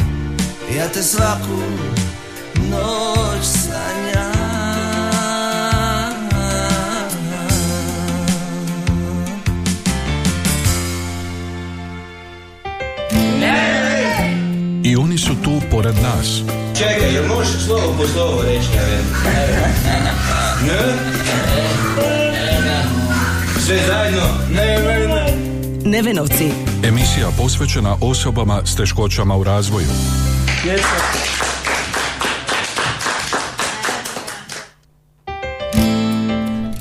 Ja 0.77 0.89
te 0.89 1.03
svaku 1.03 1.59
noć 2.71 3.45
sanjam 3.45 4.49
I 14.83 14.97
oni 14.97 15.19
su 15.19 15.35
tu 15.45 15.61
pored 15.71 15.95
nas. 16.03 16.43
Čekaj, 16.79 17.15
jel 17.15 17.27
možeš 17.27 17.65
slovo 17.67 17.95
po 17.99 18.07
slovo 18.07 18.43
reći, 18.43 18.69
ja? 18.77 20.29
Sve 23.61 23.77
zajedno? 23.87 24.23
Ne, 24.51 24.79
ne, 24.79 25.07
ne. 25.07 25.37
Nevenovci. 25.85 26.51
Emisija 26.85 27.29
posvećena 27.39 27.97
osobama 28.01 28.61
s 28.65 28.77
teškoćama 28.77 29.37
u 29.37 29.45
razvoju. 29.45 29.87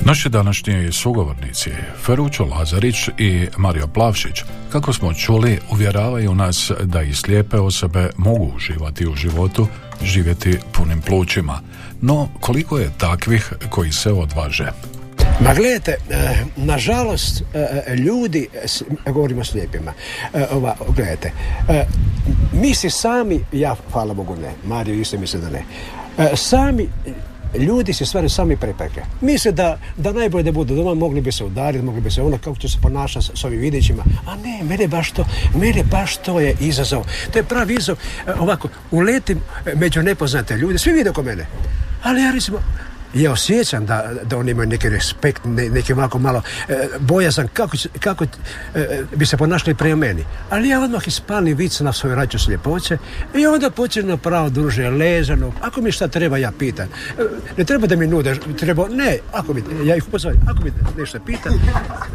Naši 0.08 0.30
današnji 0.30 0.92
sugovornici 0.92 1.70
Ferućo 2.06 2.46
Lazarić 2.46 3.08
i 3.18 3.48
Mario 3.58 3.88
Plavšić, 3.88 4.44
kako 4.72 4.94
smo 4.94 5.14
čuli, 5.14 5.60
uvjeravaju 5.72 6.36
nas 6.36 6.72
da 6.84 7.02
i 7.02 7.14
slijepe 7.14 7.58
osobe 7.58 8.10
mogu 8.18 8.52
uživati 8.56 9.08
u 9.08 9.16
životu, 9.16 9.68
živjeti 10.02 10.60
punim 10.72 11.02
plućima. 11.02 11.62
No, 12.02 12.30
koliko 12.40 12.78
je 12.78 12.92
takvih 12.98 13.54
koji 13.70 13.92
se 13.92 14.12
odvaže? 14.12 14.72
Ma 15.40 15.54
gledajte, 15.54 15.92
e, 16.10 16.18
nažalost, 16.56 17.44
e, 17.54 17.96
ljudi, 17.96 18.48
s- 18.66 18.82
govorimo 19.06 19.42
o 19.42 19.46
slijepima, 19.46 19.94
e, 20.34 20.46
ova, 20.52 20.76
gledajte, 20.88 21.32
mi 22.54 22.76
si 22.76 22.90
sami, 22.90 23.40
ja 23.52 23.76
hvala 23.92 24.14
Bogu 24.14 24.36
ne, 24.36 24.52
Mario 24.66 24.96
isto 24.96 25.18
misli 25.18 25.42
da 25.42 25.50
ne, 25.50 25.64
sami 26.36 26.90
ljudi 27.56 27.94
se 27.94 28.06
stvaraju 28.06 28.30
sami 28.30 28.58
prepreke. 28.58 29.02
Misle 29.22 29.52
da, 29.52 29.80
da 29.98 30.12
najbolje 30.12 30.44
da 30.44 30.52
budu 30.52 30.76
doma, 30.76 30.94
mogli 30.94 31.22
bi 31.22 31.32
se 31.32 31.44
udariti, 31.44 31.86
mogli 31.86 32.02
bi 32.02 32.12
se 32.12 32.22
ono 32.22 32.38
kako 32.38 32.58
će 32.58 32.70
se 32.70 32.78
ponašati 32.82 33.26
s, 33.26 33.32
s 33.40 33.44
ovim 33.44 33.60
videćima. 33.60 34.04
A 34.28 34.36
ne, 34.36 34.64
mene 34.64 34.88
baš 34.88 35.12
to, 35.12 35.26
mene 35.56 35.84
baš 35.84 36.18
to 36.18 36.40
je 36.40 36.56
izazov. 36.60 37.06
To 37.34 37.40
je 37.40 37.44
pravi 37.44 37.74
izazov. 37.74 37.98
E, 38.28 38.34
ovako, 38.34 38.70
uletim 38.92 39.42
među 39.76 40.04
nepoznate 40.04 40.58
ljude, 40.58 40.78
svi 40.78 40.92
vide 40.92 41.10
oko 41.10 41.24
mene. 41.24 41.46
Ali 42.04 42.22
ja 42.22 42.32
recimo, 42.32 42.60
ja 43.14 43.32
osjećam 43.32 43.86
da, 43.86 44.12
da 44.24 44.38
oni 44.38 44.52
imaju 44.52 44.70
neki 44.70 44.90
respekt, 44.90 45.42
ne, 45.46 45.70
neki 45.70 45.94
ovako 45.94 46.20
malo 46.20 46.42
e, 46.70 46.88
bojazan 47.00 47.48
kako, 47.54 47.78
kako 48.00 48.26
e, 48.76 49.04
bi 49.16 49.26
se 49.26 49.38
ponašali 49.38 49.76
prema 49.76 49.96
meni. 49.96 50.26
Ali 50.50 50.70
ja 50.70 50.82
odmah 50.82 51.08
ispalim 51.08 51.58
vic 51.58 51.80
na 51.80 51.94
svoju 51.94 52.16
rađu 52.16 52.40
sljepoće 52.40 52.98
i 53.36 53.48
onda 53.48 53.70
počnem 53.70 54.18
pravo 54.18 54.50
druže 54.50 54.90
ležano. 54.90 55.52
Ako 55.62 55.82
mi 55.82 55.92
šta 55.92 56.08
treba, 56.08 56.38
ja 56.38 56.52
pitam. 56.60 56.88
E, 57.20 57.24
ne 57.58 57.64
treba 57.64 57.88
da 57.88 57.96
mi 57.96 58.08
nude, 58.08 58.36
treba, 58.60 58.88
ne, 58.88 59.18
ako 59.34 59.54
mi, 59.54 59.64
ja 59.84 59.96
ih 59.96 60.08
upozorim, 60.08 60.42
ako 60.48 60.64
mi 60.64 60.72
nešto 60.98 61.20
pitam, 61.26 61.54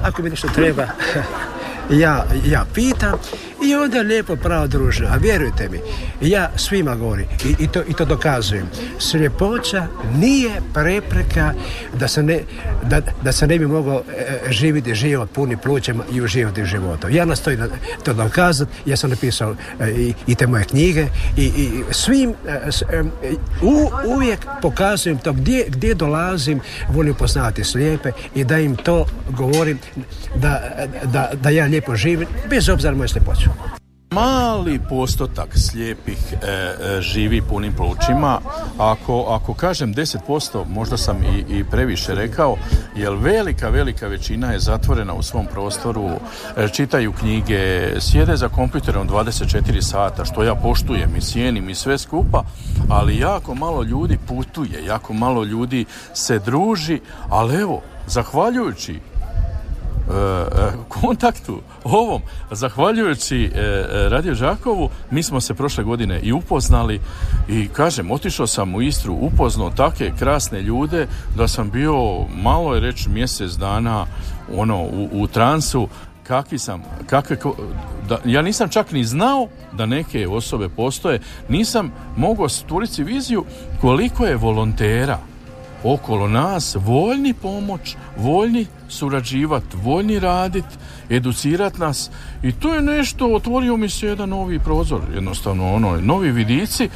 ako 0.03 0.23
mi 0.23 0.31
nešto 0.31 0.49
treba, 0.49 0.87
ja, 1.91 2.25
ja 2.47 2.65
pitam 2.75 3.13
i 3.65 3.75
onda 3.75 4.01
lijepo 4.01 4.37
pravo 4.37 4.67
druže, 4.67 5.07
a 5.07 5.17
vjerujte 5.17 5.69
mi, 5.69 5.79
ja 6.29 6.51
svima 6.57 6.95
govorim 6.97 7.27
i, 7.45 7.65
i, 7.65 7.69
to, 7.69 7.83
i 7.89 7.93
to 7.95 8.05
dokazujem. 8.05 8.67
Sljepoća 8.99 9.87
nije 10.17 10.51
prepreka 10.75 11.53
da 11.99 12.09
se 12.09 12.23
ne, 12.23 12.41
da, 12.83 13.01
da 13.23 13.33
se 13.33 13.47
ne 13.47 13.59
bi 13.59 13.67
mogao 13.67 14.03
e, 14.19 14.53
živjeti 14.53 14.95
život 14.95 15.31
puni 15.33 15.57
plućima 15.57 16.05
i 16.13 16.21
uživati 16.21 16.63
u 16.63 16.67
životu. 16.67 17.09
Ja 17.09 17.25
nastojim 17.25 17.61
na- 17.61 17.69
to 18.05 18.13
dokazati, 18.15 18.73
ja 18.87 18.97
sam 18.97 19.11
napisao 19.11 19.55
e, 19.81 19.91
i, 19.91 20.15
i 20.27 20.35
te 20.35 20.47
moje 20.47 20.65
knjige 20.65 21.07
i, 21.37 21.45
i 21.45 21.83
svim 21.91 22.31
e, 22.31 22.53
e, 22.93 23.03
u, 23.63 23.91
uvijek 24.15 24.47
pokazujem 24.63 25.19
to 25.19 25.33
gdje, 25.33 25.65
gdje 25.69 25.95
dolazim, 25.95 26.61
volim 26.89 27.15
poznavati 27.15 27.65
slijepe 27.65 28.13
i 28.35 28.45
da 28.45 28.59
im 28.59 28.77
to 28.77 29.07
govorim 29.31 29.79
da, 30.37 30.63
da, 31.05 31.31
da 31.43 31.51
ja 31.51 31.69
lijepo 31.73 31.97
živim 31.97 32.29
bez 32.51 32.69
obzira 32.69 32.91
na 32.91 32.97
moju 32.97 33.09
sljepoću. 33.09 33.51
Mali 34.13 34.81
postotak 34.89 35.59
slijepih 35.59 36.19
e, 36.33 36.47
e, 36.47 37.01
živi 37.01 37.43
punim 37.43 37.73
plućima. 37.73 38.41
Ako, 38.79 39.27
ako 39.29 39.55
kažem 39.55 39.95
10%, 39.95 40.65
možda 40.69 40.97
sam 40.97 41.17
i, 41.23 41.59
i 41.59 41.65
previše 41.65 42.15
rekao, 42.15 42.57
jer 42.97 43.13
velika, 43.13 43.69
velika 43.69 44.07
većina 44.07 44.53
je 44.53 44.59
zatvorena 44.59 45.15
u 45.15 45.23
svom 45.23 45.47
prostoru, 45.47 46.11
e, 46.57 46.69
čitaju 46.69 47.13
knjige, 47.13 47.93
sjede 48.01 48.37
za 48.37 48.49
kompjuterom 48.49 49.09
24 49.09 49.83
sata, 49.83 50.25
što 50.25 50.43
ja 50.43 50.55
poštujem 50.55 51.17
i 51.17 51.21
cijenim 51.21 51.71
i 51.71 51.75
sve 51.75 51.99
skupa, 51.99 52.45
ali 52.89 53.19
jako 53.19 53.55
malo 53.55 53.83
ljudi 53.83 54.19
putuje, 54.29 54.85
jako 54.87 55.13
malo 55.13 55.45
ljudi 55.45 55.85
se 56.15 56.39
druži, 56.39 57.01
ali 57.29 57.61
evo, 57.61 57.81
zahvaljujući 58.07 59.01
kontaktu 60.89 61.61
ovom, 61.85 62.23
zahvaljujući 62.51 63.45
e, 63.45 63.59
e, 63.59 64.09
Radio 64.09 64.35
Žakovu, 64.35 64.91
mi 65.11 65.23
smo 65.23 65.41
se 65.41 65.55
prošle 65.55 65.85
godine 65.85 66.21
i 66.21 66.33
upoznali 66.33 67.01
i 67.49 67.69
kažem, 67.69 68.11
otišao 68.11 68.47
sam 68.47 68.75
u 68.75 68.83
Istru, 68.83 69.15
upoznao 69.15 69.71
takve 69.71 70.13
krasne 70.19 70.63
ljude 70.63 71.07
da 71.37 71.49
sam 71.49 71.71
bio 71.71 71.95
malo 72.43 72.75
je 72.75 72.81
reći 72.81 73.09
mjesec 73.09 73.53
dana 73.53 74.07
ono 74.57 74.83
u, 74.83 75.09
u 75.13 75.27
transu. 75.27 75.89
Kakvi 76.27 76.59
sam, 76.59 76.83
kakve, 77.07 77.37
da, 78.09 78.19
ja 78.25 78.43
nisam 78.43 78.69
čak 78.69 78.93
ni 78.93 79.05
znao 79.05 79.49
da 79.73 79.87
neke 79.87 80.29
osobe 80.29 80.69
postoje, 80.69 81.21
nisam 81.49 81.93
mogao 82.17 82.49
stvoriti 82.49 83.05
viziju 83.05 83.45
koliko 83.81 84.27
je 84.27 84.37
volontera 84.37 85.19
okolo 85.85 86.29
nas 86.29 86.77
voljni 86.81 87.35
pomoć, 87.35 87.97
voljni 88.17 88.67
surađivat, 88.89 89.63
voljni 89.83 90.19
radit, 90.19 90.65
educirat 91.11 91.79
nas. 91.79 92.11
I 92.43 92.53
to 92.53 92.75
je 92.75 92.83
nešto, 92.83 93.35
otvorio 93.35 93.77
mi 93.77 93.89
se 93.89 94.07
jedan 94.07 94.29
novi 94.29 94.59
prozor, 94.59 95.01
jednostavno 95.15 95.75
ono, 95.75 96.01
novi 96.01 96.33
vidici. 96.33 96.89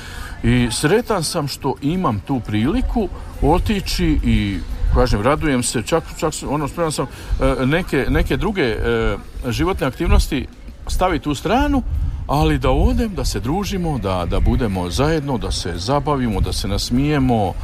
I 0.42 0.68
sretan 0.70 1.24
sam 1.24 1.48
što 1.48 1.74
imam 1.82 2.20
tu 2.20 2.40
priliku 2.40 3.08
otići 3.42 4.18
i 4.24 4.58
kažem, 4.94 5.22
radujem 5.22 5.62
se, 5.62 5.82
čak, 5.82 6.04
čak 6.18 6.32
ono, 6.48 6.68
spreman 6.68 6.92
sam 6.92 7.06
e, 7.06 7.66
neke, 7.66 8.06
neke 8.08 8.36
druge 8.36 8.62
e, 8.62 9.16
životne 9.48 9.86
aktivnosti 9.86 10.46
staviti 10.86 11.28
u 11.28 11.34
stranu, 11.34 11.82
ali 12.26 12.58
da 12.58 12.70
odem, 12.70 13.14
da 13.14 13.24
se 13.24 13.40
družimo, 13.40 13.98
da, 13.98 14.26
da 14.30 14.40
budemo 14.40 14.90
zajedno, 14.90 15.38
da 15.38 15.50
se 15.52 15.72
zabavimo, 15.76 16.40
da 16.40 16.52
se 16.52 16.68
nasmijemo, 16.68 17.54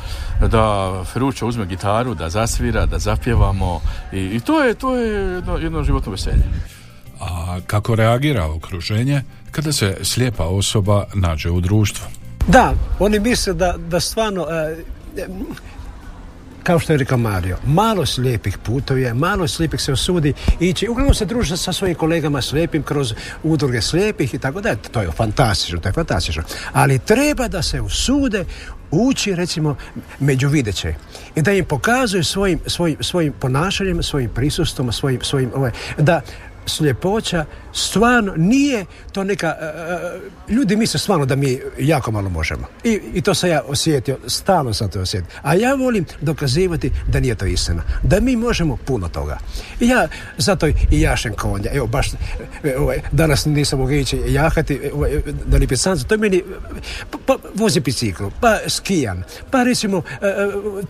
da 0.50 0.92
Feruća 1.12 1.47
uzme 1.47 1.66
gitaru, 1.66 2.14
da 2.14 2.31
zasvira, 2.31 2.87
da 2.87 2.99
zapjevamo 2.99 3.81
i, 4.12 4.19
i 4.19 4.40
to 4.40 4.62
je, 4.62 4.75
to 4.75 4.97
je 4.97 5.35
jedno, 5.35 5.57
jedno 5.57 5.83
životno 5.85 6.12
veselje. 6.12 6.45
A 7.21 7.59
kako 7.66 7.95
reagira 7.95 8.47
okruženje 8.47 9.23
kada 9.50 9.73
se 9.73 9.97
slijepa 10.02 10.45
osoba 10.45 11.04
nađe 11.14 11.50
u 11.50 11.61
društvu? 11.61 12.07
Da, 12.49 12.73
oni 12.99 13.21
misle 13.21 13.54
da, 13.54 13.75
da 13.78 14.00
stvarno, 14.00 14.47
e, 14.50 14.76
kao 16.62 16.78
što 16.78 16.92
je 16.92 16.97
rekao 16.97 17.19
Mario, 17.19 17.59
malo 17.66 18.07
slijepih 18.07 18.59
putuje, 18.59 19.14
malo 19.14 19.49
slijepih 19.49 19.81
se 19.81 19.92
osudi 19.92 20.33
ići. 20.61 20.88
Uglavnom 20.88 21.14
se 21.14 21.25
druže 21.25 21.57
sa 21.57 21.73
svojim 21.73 21.95
kolegama 21.95 22.42
slijepim 22.42 22.83
kroz 22.83 23.14
udruge 23.42 23.83
slijepih 23.83 24.35
i 24.35 24.38
tako 24.38 24.61
da. 24.61 24.76
To 24.76 25.00
je 25.00 25.11
fantastično, 25.11 25.81
to 25.81 25.88
je 25.88 25.92
fantastično. 25.92 26.42
Ali 26.73 26.99
treba 26.99 27.49
da 27.49 27.62
se 27.62 27.81
usude 27.81 28.45
ući 28.90 29.35
recimo 29.35 29.76
među 30.21 30.49
videće 30.49 30.95
i 31.35 31.42
da 31.42 31.52
im 31.52 31.64
pokazuju 31.64 32.25
svojim, 32.25 32.61
svojim, 32.66 32.97
svojim 33.00 33.33
ponašanjem, 33.40 34.02
svojim 34.02 34.31
prisustvom, 34.35 34.92
svojim, 34.92 35.21
svojim 35.23 35.50
ovaj, 35.54 35.71
da 35.99 36.21
sljepoća 36.66 37.45
stvarno 37.73 38.35
nije 38.37 38.85
to 39.12 39.25
neka 39.25 39.46
e, 39.46 40.53
ljudi 40.53 40.77
misle 40.77 41.01
stvarno 41.01 41.27
da 41.27 41.37
mi 41.37 41.61
jako 41.79 42.11
malo 42.11 42.29
možemo. 42.29 42.66
I, 42.85 43.01
i 43.14 43.22
to 43.22 43.35
sam 43.35 43.51
ja 43.51 43.62
osjetio 43.66 44.18
stalno 44.27 44.75
sam 44.75 44.90
to 44.90 45.01
osjetio. 45.01 45.29
A 45.42 45.55
ja 45.55 45.75
volim 45.75 46.05
dokazivati 46.20 46.90
da 47.09 47.20
nije 47.20 47.35
to 47.35 47.46
istina 47.46 47.83
da 48.03 48.20
mi 48.20 48.37
možemo 48.37 48.77
puno 48.77 49.09
toga. 49.09 49.38
I 49.81 49.88
ja 49.88 50.09
zato 50.38 50.66
i 50.66 50.75
jašem 50.90 51.35
konja. 51.35 51.70
Evo 51.72 51.87
baš 51.87 52.09
e, 52.62 52.77
ovaj, 52.79 53.01
danas 53.12 53.44
nisam 53.46 53.79
mogao 53.79 53.94
ići 53.94 54.20
jahati 54.27 54.81
ovaj, 54.94 55.11
da 55.46 55.57
li 55.57 55.66
pisanca 55.66 56.05
to 56.05 56.16
meni 56.16 56.42
pa, 57.11 57.18
pa 57.27 57.37
vozi 57.55 57.81
biciklu 57.81 58.31
pa 58.40 58.59
skijan 58.68 59.22
pa 59.51 59.62
recimo 59.62 60.03
e, 60.20 60.35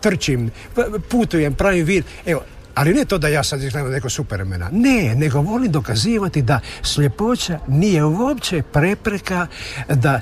trčim 0.00 0.50
pa, 0.74 0.84
putujem 1.08 1.54
pravim 1.54 1.84
vid 1.84 2.04
evo 2.26 2.42
ali 2.74 2.94
ne 2.94 3.04
to 3.04 3.18
da 3.18 3.28
ja 3.28 3.42
sad 3.42 3.62
izgledam 3.62 3.90
neko 3.92 4.10
supermena. 4.10 4.68
Ne, 4.72 5.14
nego 5.14 5.40
volim 5.40 5.72
dokazivati 5.72 6.42
da 6.42 6.60
sljepoća 6.82 7.58
nije 7.68 8.04
uopće 8.04 8.62
prepreka 8.62 9.46
da, 9.88 10.20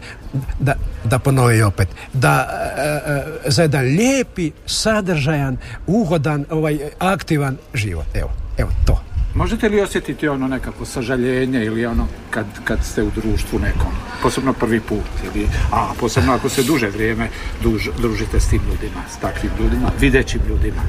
da, 0.61 0.75
da 1.05 1.19
ponovi 1.19 1.63
opet, 1.63 1.89
da 2.13 2.49
e, 2.77 3.11
e, 3.47 3.51
za 3.51 3.63
jedan 3.63 3.85
lijepi, 3.85 4.51
sadržajan, 4.67 5.57
ugodan, 5.87 6.45
ovaj, 6.51 6.79
aktivan 6.99 7.57
život. 7.75 8.07
Evo, 8.15 8.31
evo 8.59 8.71
to. 8.87 9.00
Možete 9.35 9.69
li 9.69 9.81
osjetiti 9.81 10.29
ono 10.29 10.49
nekako 10.49 10.85
sažaljenje 10.85 11.65
ili 11.65 11.87
ono 11.87 12.07
kad, 12.31 12.47
kad 12.65 12.85
ste 12.85 13.03
u 13.03 13.11
društvu 13.11 13.59
nekom, 13.59 13.93
posebno 14.23 14.53
prvi 14.53 14.81
put 14.81 15.07
ili, 15.25 15.49
a 15.73 15.93
posebno 16.01 16.33
ako 16.33 16.49
se 16.49 16.63
duže 16.63 16.89
vrijeme 16.89 17.29
duž, 17.63 17.89
družite 17.99 18.41
s 18.41 18.49
tim 18.49 18.61
ljudima, 18.71 19.03
s 19.11 19.21
takvim 19.21 19.53
ljudima, 19.61 19.91
videćim 20.01 20.41
ljudima. 20.49 20.83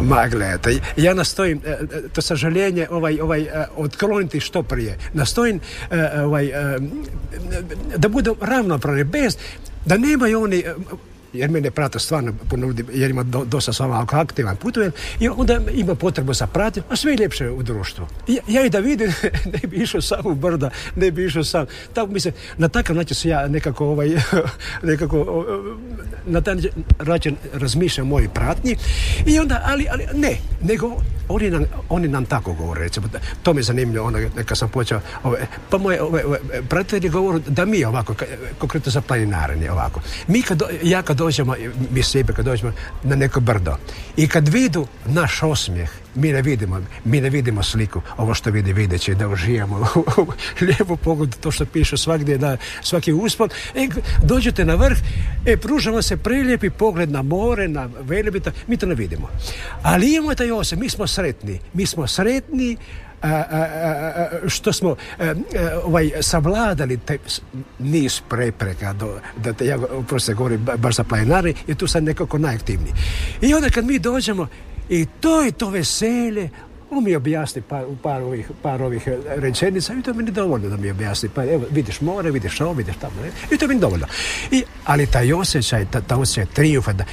Ma 0.00 0.28
gledajte, 0.28 0.80
ja 0.96 1.14
nastojim 1.14 1.60
e, 1.64 1.70
e, 1.70 2.08
to 2.12 2.22
sažaljenje 2.22 2.86
ovaj, 2.90 3.20
ovaj, 3.20 3.42
e, 3.42 3.66
otkloniti 3.76 4.40
što 4.40 4.62
prije. 4.62 4.98
Nastojim 5.12 5.60
ovaj, 6.24 6.50
da 7.96 8.08
budu 8.08 8.36
ravnopravni, 8.40 9.04
bez 9.04 9.36
da 9.84 9.98
nemaju 9.98 10.42
oni 10.42 10.64
jer 11.32 11.50
mene 11.50 11.70
prate 11.70 11.98
stvarno 11.98 12.32
puno 12.50 12.66
ljudi, 12.66 12.84
jer 12.92 13.10
ima 13.10 13.22
do, 13.22 13.44
dosta 13.44 13.72
s 13.72 13.80
vama 13.80 14.02
ako 14.02 14.16
aktivan 14.16 14.56
putujem 14.56 14.92
i 15.20 15.28
onda 15.28 15.60
ima 15.72 15.94
potrebu 15.94 16.34
za 16.34 16.46
pratim, 16.46 16.82
a 16.88 16.96
sve 16.96 17.12
je 17.12 17.16
ljepše 17.16 17.50
u 17.50 17.62
društvu. 17.62 18.06
Ja, 18.28 18.42
ja 18.48 18.66
i 18.66 18.70
da 18.70 18.78
vidim, 18.78 19.12
ne 19.62 19.68
bi 19.68 19.76
išao 19.76 20.00
sam 20.00 20.26
u 20.26 20.34
brda, 20.34 20.70
ne 20.96 21.10
bi 21.10 21.24
išao 21.24 21.44
sam. 21.44 21.66
Tako 21.92 22.12
mislim, 22.12 22.34
na 22.58 22.68
takav 22.68 22.96
način 22.96 23.14
se 23.14 23.28
ja 23.28 23.48
nekako 23.48 23.86
ovaj, 23.86 24.08
nekako 24.82 25.44
na 26.26 26.40
taj 26.40 26.56
način 27.06 27.36
razmišljam 27.52 28.06
o 28.06 28.10
mojoj 28.10 28.28
pratnji 28.28 28.76
i 29.26 29.38
onda, 29.38 29.62
ali, 29.64 29.86
ali 29.90 30.06
ne, 30.14 30.36
nego 30.62 31.00
oni 31.28 31.50
nam, 31.50 31.64
oni 31.88 32.08
nam 32.08 32.24
tako 32.24 32.52
govore, 32.52 32.80
recimo, 32.80 33.08
to 33.42 33.52
mi 33.52 33.58
je 33.58 33.62
zanimljivo, 33.62 34.06
ono, 34.06 34.18
kad 34.44 34.58
sam 34.58 34.68
počeo, 34.68 35.00
ove, 35.22 35.46
pa 35.70 35.78
moje 35.78 36.02
ove, 36.02 36.24
ove, 36.24 36.38
pratitelji 36.68 37.08
govore 37.08 37.38
da 37.46 37.64
mi 37.64 37.84
ovako, 37.84 38.14
konkretno 38.58 38.92
za 38.92 39.00
planinarenje 39.00 39.70
ovako, 39.70 40.00
mi 40.26 40.42
kad, 40.42 40.62
ja 40.82 41.02
kad 41.02 41.16
dođemo, 41.16 41.54
mi 41.90 42.02
sebe 42.02 42.32
kad 42.32 42.44
dođemo 42.44 42.72
na 43.02 43.16
neko 43.16 43.40
brdo 43.40 43.76
i 44.16 44.28
kad 44.28 44.48
vidu 44.48 44.86
naš 45.06 45.42
osmijeh, 45.42 45.90
mi 46.16 46.32
ne 46.32 46.42
vidimo, 46.42 46.80
mi 47.04 47.20
ne 47.20 47.30
vidimo 47.30 47.62
sliku, 47.62 48.02
ovo 48.16 48.34
što 48.34 48.50
vidi 48.50 48.72
videće, 48.72 49.14
da 49.14 49.28
užijamo 49.28 49.86
lijepo 50.60 50.96
pogled, 50.96 51.36
to 51.40 51.50
što 51.50 51.66
piše 51.66 51.96
svagdje, 51.96 52.38
da 52.38 52.56
svaki 52.82 53.12
uspon, 53.12 53.48
e, 53.74 53.88
dođete 54.22 54.64
na 54.64 54.74
vrh, 54.74 54.98
e, 55.46 55.56
pružamo 55.56 56.02
se 56.02 56.16
prelijepi 56.16 56.70
pogled 56.70 57.10
na 57.10 57.22
more, 57.22 57.68
na 57.68 57.88
velebita, 58.00 58.52
mi 58.66 58.76
to 58.76 58.86
ne 58.86 58.94
vidimo. 58.94 59.28
Ali 59.82 60.14
imamo 60.14 60.34
taj 60.34 60.50
osjećaj, 60.50 60.78
mi 60.78 60.88
smo 60.88 61.06
sretni, 61.06 61.60
mi 61.72 61.86
smo 61.86 62.06
sretni 62.06 62.76
a, 63.22 63.28
a, 63.28 63.44
a, 63.52 64.48
što 64.48 64.72
smo 64.72 64.90
a, 64.90 65.24
a, 65.24 65.34
ovaj, 65.84 66.10
savladali 66.20 66.96
te, 66.96 67.18
niz 67.78 68.20
prepreka 68.28 68.92
do, 68.92 69.20
da 69.36 69.52
te, 69.52 69.66
ja 69.66 69.78
prosto 70.08 70.34
govorim 70.34 70.64
ba- 70.64 70.76
baš 70.76 70.96
za 70.96 71.04
planinari 71.04 71.54
i 71.66 71.74
tu 71.74 71.86
sam 71.86 72.04
nekako 72.04 72.38
najaktivniji. 72.38 72.92
I 73.40 73.54
onda 73.54 73.70
kad 73.70 73.84
mi 73.84 73.98
dođemo 73.98 74.46
i 74.88 75.06
to 75.20 75.42
je 75.42 75.52
to 75.52 75.70
veselje 75.70 76.50
on 76.90 77.04
mi 77.04 77.16
objasni 77.16 77.62
par, 77.62 77.84
par 78.02 78.22
ovih, 78.22 78.50
par 78.62 78.82
ovih 78.82 79.08
e, 79.08 79.18
rečenica 79.26 79.94
i 79.94 80.02
to 80.02 80.10
je 80.10 80.16
dovoljno 80.22 80.68
da 80.68 80.76
mi 80.76 80.90
objasni. 80.90 81.28
Pa 81.34 81.44
evo, 81.44 81.64
vidiš 81.70 82.00
more, 82.00 82.30
vidiš 82.30 82.60
ovo, 82.60 82.72
vidiš 82.72 82.96
tamo. 82.96 83.22
Ne? 83.22 83.30
I 83.50 83.58
to 83.58 83.72
je 83.72 83.78
dovoljno. 83.78 84.06
I, 84.50 84.64
ali 84.84 85.06
taj 85.06 85.32
osjećaj, 85.32 85.86
ta, 85.90 86.00
ta 86.00 86.16
osjećaj 86.16 86.46
triumfa, 86.54 86.92
da, 86.92 87.04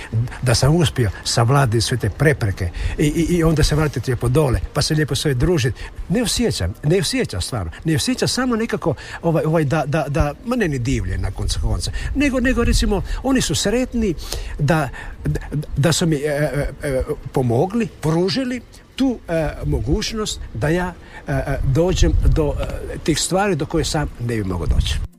da 0.42 0.56
sam 0.56 0.76
uspio 0.76 1.12
savladiti 1.24 1.82
sve 1.82 1.98
te 1.98 2.10
prepreke 2.10 2.70
i, 2.98 3.06
i, 3.06 3.36
i 3.36 3.44
onda 3.44 3.64
se 3.64 3.76
vratiti 3.76 4.12
lijepo 4.12 4.30
dole, 4.30 4.60
pa 4.74 4.82
se 4.82 4.96
lijepo 4.96 5.16
sve 5.16 5.34
družiti. 5.34 5.82
Ne 6.10 6.24
osjećam, 6.24 6.74
ne 6.84 7.00
osjećam 7.00 7.42
stvarno. 7.42 7.72
Ne 7.84 7.96
osjećam 7.96 8.28
samo 8.28 8.56
nekako 8.56 8.96
ovaj, 9.22 9.44
ovaj 9.46 9.64
da, 9.64 9.84
da, 9.86 10.06
da, 10.08 10.34
ma 10.46 10.56
ne 10.56 10.68
ni 10.68 10.80
divlje 10.80 11.18
na 11.18 11.32
koncu 11.32 11.60
konca. 11.62 11.92
Nego, 12.16 12.40
nego 12.40 12.64
recimo, 12.64 13.02
oni 13.24 13.42
su 13.42 13.56
sretni 13.56 14.14
da, 14.60 14.90
da, 15.26 15.40
da 15.78 15.94
su 15.94 16.08
mi 16.08 16.16
e, 16.16 16.20
e, 16.20 16.70
e, 16.84 17.02
pomogli, 17.32 17.88
pružili 18.02 18.62
tu 18.96 19.18
e, 19.28 19.50
mogućnost 19.66 20.40
da 20.54 20.70
ja 20.70 20.94
e, 21.28 21.32
e, 21.34 21.60
dođem 21.64 22.12
do 22.36 22.54
e, 22.60 22.98
tih 22.98 23.20
stvari 23.20 23.56
do 23.56 23.66
koje 23.66 23.86
sam 23.86 24.10
ne 24.20 24.36
bi 24.36 24.44
mogao 24.44 24.68
doći. 24.68 25.13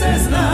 Neka 0.00 0.18
se 0.18 0.47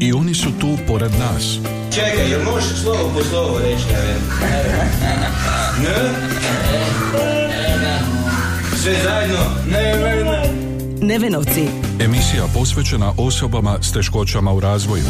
I 0.00 0.12
oni 0.12 0.34
su 0.34 0.50
tu 0.60 0.78
pored 0.86 1.10
nas. 1.18 1.58
Čekaj, 1.94 2.30
jel 2.30 2.42
možeš 2.44 2.82
slovo 2.82 3.10
po 3.14 3.24
slovo 3.24 3.58
reći, 3.58 3.84
ne? 3.92 4.14
Sve 8.82 8.94
zajedno? 9.04 9.44
Ne, 9.66 9.96
ne, 9.96 10.24
ne. 10.24 10.50
Nevenovci. 11.00 11.68
Emisija 12.00 12.44
posvećena 12.54 13.12
osobama 13.16 13.78
s 13.82 13.92
teškoćama 13.92 14.52
u 14.52 14.60
razvoju. 14.60 15.04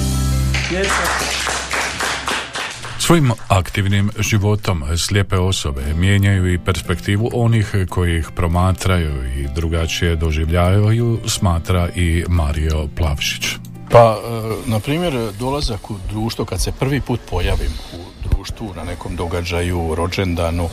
Svojim 3.10 3.32
aktivnim 3.48 4.10
životom 4.18 4.84
slijepe 4.96 5.36
osobe 5.36 5.94
mijenjaju 5.94 6.52
i 6.52 6.58
perspektivu 6.58 7.30
onih 7.32 7.74
koji 7.88 8.18
ih 8.18 8.28
promatraju 8.36 9.24
i 9.38 9.48
drugačije 9.54 10.16
doživljavaju, 10.16 11.18
smatra 11.26 11.88
i 11.96 12.24
Mario 12.28 12.88
Plavšić. 12.96 13.46
Pa, 13.90 13.98
e, 13.98 14.70
na 14.70 14.80
primjer, 14.80 15.32
dolazak 15.38 15.90
u 15.90 15.94
društvo, 16.10 16.44
kad 16.44 16.62
se 16.62 16.72
prvi 16.72 17.00
put 17.00 17.20
pojavim 17.30 17.72
u 17.94 18.28
društvu, 18.28 18.74
na 18.76 18.84
nekom 18.84 19.16
događaju, 19.16 19.94
rođendanu, 19.94 20.64
e, 20.64 20.68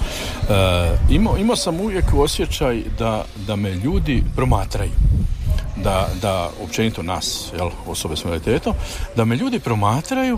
imao, 1.10 1.38
imao 1.38 1.56
sam 1.56 1.80
uvijek 1.80 2.06
osjećaj 2.14 2.84
da, 3.00 3.26
da 3.48 3.56
me 3.56 3.72
ljudi 3.72 4.24
promatraju. 4.36 4.92
Da, 5.84 6.08
da 6.22 6.50
općenito 6.64 7.04
nas, 7.04 7.52
jel, 7.58 7.70
osobe 7.88 8.16
s 8.16 8.24
invaliditetom, 8.24 8.74
da 9.16 9.26
me 9.26 9.36
ljudi 9.36 9.60
promatraju 9.60 10.38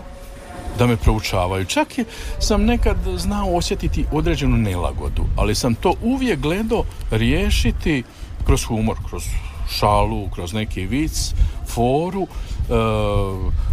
da 0.80 0.88
me 0.88 0.98
proučavaju. 0.98 1.66
Čak 1.66 1.98
je, 1.98 2.06
sam 2.40 2.66
nekad 2.66 2.98
znao 3.18 3.56
osjetiti 3.56 4.06
određenu 4.12 4.58
nelagodu, 4.58 5.26
ali 5.36 5.56
sam 5.56 5.76
to 5.76 5.94
uvijek 6.02 6.40
gledao 6.40 6.84
riješiti 7.12 8.04
kroz 8.46 8.64
humor, 8.64 8.98
kroz 9.10 9.24
šalu, 9.70 10.30
kroz 10.30 10.54
neki 10.54 10.86
vic, 10.86 11.34
foru, 11.68 12.22
e, 12.22 12.28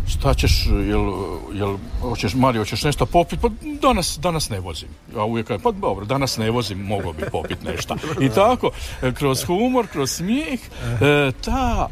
šta 0.08 0.34
ćeš, 0.34 0.66
jel, 0.66 1.12
jel, 1.54 1.76
hoćeš, 2.00 2.34
Mario, 2.34 2.60
hoćeš 2.60 2.84
nešto 2.84 3.06
popit? 3.06 3.40
Pa 3.40 3.48
danas, 3.82 4.18
danas 4.22 4.50
ne 4.50 4.60
vozim. 4.60 4.88
Ja 5.16 5.24
uvijek 5.24 5.46
pa 5.62 5.72
dobro, 5.72 6.04
danas 6.04 6.36
ne 6.36 6.50
vozim, 6.50 6.78
mogao 6.78 7.12
bi 7.12 7.22
popit 7.32 7.62
nešto. 7.62 7.96
I 8.26 8.28
tako, 8.28 8.70
e, 9.02 9.12
kroz 9.12 9.44
humor, 9.44 9.86
kroz 9.86 10.10
smijeh, 10.10 10.60
e, 10.60 11.32
ta 11.44 11.88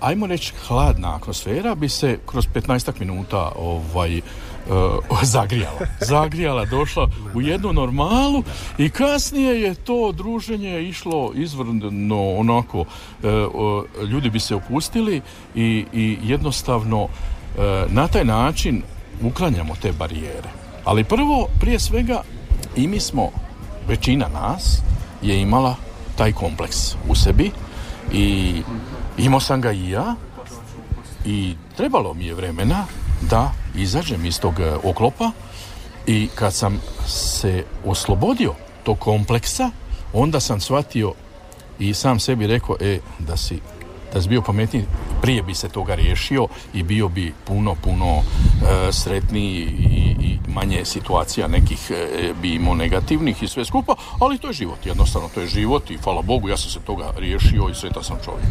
ajmo 0.00 0.26
reći 0.26 0.52
hladna 0.66 1.16
atmosfera 1.16 1.74
bi 1.74 1.88
se 1.88 2.18
kroz 2.26 2.46
15 2.54 2.92
minuta 3.00 3.52
ovaj 3.56 4.20
uh, 4.68 5.22
zagrijala. 5.34 5.78
Zagrijala, 6.00 6.64
došla 6.64 7.08
u 7.34 7.40
jednu 7.40 7.72
normalu 7.72 8.42
i 8.78 8.90
kasnije 8.90 9.62
je 9.62 9.74
to 9.74 10.12
druženje 10.12 10.82
išlo 10.82 11.32
izvrno 11.34 12.30
onako, 12.36 12.80
uh, 12.80 12.88
ljudi 14.08 14.30
bi 14.30 14.40
se 14.40 14.54
opustili 14.54 15.20
i, 15.54 15.84
i 15.92 16.18
jednostavno 16.22 17.02
uh, 17.02 17.10
na 17.88 18.08
taj 18.08 18.24
način 18.24 18.82
uklanjamo 19.22 19.74
te 19.82 19.92
barijere. 19.92 20.48
Ali 20.84 21.04
prvo, 21.04 21.48
prije 21.60 21.80
svega, 21.80 22.22
i 22.76 22.88
mi 22.88 23.00
smo, 23.00 23.30
većina 23.88 24.28
nas 24.28 24.82
je 25.22 25.40
imala 25.40 25.74
taj 26.16 26.32
kompleks 26.32 26.94
u 27.08 27.14
sebi 27.14 27.50
i 28.12 28.62
imao 29.18 29.40
sam 29.40 29.60
ga 29.60 29.72
i 29.72 29.90
ja 29.90 30.14
i 31.24 31.54
trebalo 31.76 32.14
mi 32.14 32.26
je 32.26 32.34
vremena 32.34 32.84
da 33.30 33.52
izađem 33.76 34.24
iz 34.24 34.40
tog 34.40 34.60
e, 34.60 34.74
oklopa 34.84 35.30
i 36.06 36.28
kad 36.34 36.54
sam 36.54 36.80
se 37.06 37.64
oslobodio 37.84 38.54
tog 38.82 38.98
kompleksa, 38.98 39.70
onda 40.12 40.40
sam 40.40 40.60
shvatio 40.60 41.12
i 41.78 41.94
sam 41.94 42.20
sebi 42.20 42.46
rekao, 42.46 42.76
e, 42.80 42.98
da 43.18 43.36
si 43.36 43.60
da 44.14 44.22
si 44.22 44.28
bio 44.28 44.42
pametniji, 44.42 44.84
prije 45.22 45.42
bi 45.42 45.54
se 45.54 45.68
toga 45.68 45.94
riješio 45.94 46.46
i 46.74 46.82
bio 46.82 47.08
bi 47.08 47.34
puno, 47.44 47.74
puno 47.82 48.16
e, 48.16 48.92
sretniji 48.92 49.62
i, 49.62 50.16
i 50.26 50.38
manje 50.48 50.84
situacija 50.84 51.48
nekih 51.48 51.90
e, 51.90 52.32
bi 52.42 52.54
imao 52.54 52.74
negativnih 52.74 53.42
i 53.42 53.48
sve 53.48 53.64
skupa, 53.64 53.94
ali 54.20 54.38
to 54.38 54.46
je 54.46 54.52
život, 54.52 54.86
jednostavno 54.86 55.28
to 55.34 55.40
je 55.40 55.46
život 55.46 55.90
i 55.90 55.96
hvala 55.96 56.22
Bogu 56.22 56.48
ja 56.48 56.56
sam 56.56 56.70
se 56.70 56.80
toga 56.80 57.10
riješio 57.18 57.68
i 57.70 57.74
sretan 57.74 58.04
sam 58.04 58.16
čovjek. 58.24 58.48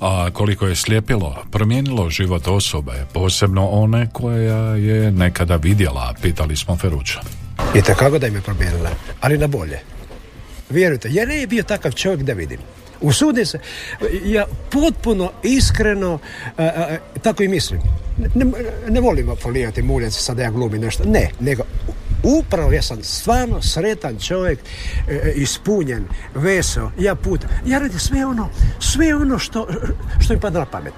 A 0.00 0.30
koliko 0.32 0.66
je 0.66 0.76
slijepilo, 0.76 1.36
promijenilo 1.50 2.10
život 2.10 2.48
osobe, 2.48 3.06
posebno 3.12 3.68
one 3.68 4.08
koja 4.12 4.74
je 4.74 5.10
nekada 5.10 5.56
vidjela, 5.56 6.14
pitali 6.22 6.56
smo 6.56 6.76
Feruća. 6.76 7.20
I 7.74 7.82
kako 7.82 8.18
da 8.18 8.26
im 8.26 8.34
je 8.34 8.40
promijenila, 8.40 8.90
ali 9.20 9.38
na 9.38 9.46
bolje. 9.46 9.80
Vjerujte, 10.70 11.08
ja 11.12 11.26
ne 11.26 11.36
je 11.36 11.46
bio 11.46 11.62
takav 11.62 11.92
čovjek 11.92 12.22
da 12.22 12.32
vidim. 12.32 12.58
Usudim 13.00 13.46
se, 13.46 13.58
ja 14.24 14.46
potpuno 14.70 15.32
iskreno 15.42 16.18
a, 16.56 16.64
a, 16.64 16.96
tako 17.22 17.42
i 17.42 17.48
mislim. 17.48 17.80
Ne, 18.34 18.46
ne 18.88 19.00
volim 19.00 19.36
folirati 19.42 19.82
muljac 19.82 20.14
sad 20.14 20.36
da 20.36 20.42
ja 20.42 20.50
glumim 20.50 20.80
nešto. 20.80 21.04
Ne, 21.04 21.30
nego 21.40 21.62
upravo 22.22 22.72
ja 22.72 22.82
sam 22.82 23.02
stvarno 23.02 23.62
sretan 23.62 24.18
čovjek 24.18 24.58
e, 25.08 25.32
ispunjen, 25.36 26.04
veso, 26.34 26.90
ja 26.98 27.14
put, 27.14 27.40
ja 27.66 27.78
radim 27.78 27.98
sve 27.98 28.26
ono, 28.26 28.48
sve 28.78 29.14
ono 29.14 29.38
što, 29.38 29.68
što 30.20 30.34
mi 30.34 30.40
pada 30.40 30.64
pamet. 30.64 30.92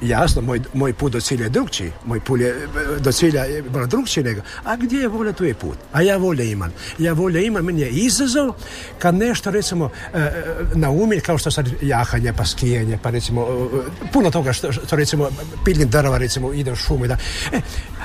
Jasno, 0.00 0.42
moj, 0.42 0.60
moj 0.74 0.92
put 0.92 1.12
do 1.12 1.20
cilja 1.20 1.44
je 1.44 1.50
drugčiji. 1.50 1.92
Moj 2.04 2.20
put 2.20 2.40
je 2.40 2.68
do 3.00 3.12
cilja 3.12 3.44
je 3.44 3.62
malo 3.72 3.86
drugčiji 3.86 4.24
nego. 4.24 4.40
A 4.64 4.76
gdje 4.76 4.98
je 4.98 5.08
volja, 5.08 5.32
tu 5.32 5.44
je 5.44 5.54
put. 5.54 5.78
A 5.92 6.02
ja 6.02 6.16
volje 6.16 6.50
imam. 6.50 6.72
Ja 6.98 7.12
volje 7.12 7.46
imam, 7.46 7.64
meni 7.64 7.80
je 7.80 7.90
izazov 7.90 8.54
kad 8.98 9.14
nešto 9.14 9.50
recimo 9.50 9.90
e, 10.14 10.30
na 10.74 10.90
umilj, 10.90 11.20
kao 11.20 11.38
što 11.38 11.50
sad 11.50 11.68
jahanje, 11.82 12.32
pa 12.32 12.44
skijanje, 12.44 12.98
pa 13.02 13.10
recimo 13.10 13.42
e, 13.42 14.10
puno 14.12 14.30
toga 14.30 14.52
što, 14.52 14.72
što 14.72 14.96
recimo 14.96 15.30
pilnim 15.64 15.88
drva, 15.88 16.18
recimo 16.18 16.52
ide 16.52 16.72
u 16.72 16.76
šumu. 16.76 17.06
Da. 17.06 17.16
E, 17.52 17.60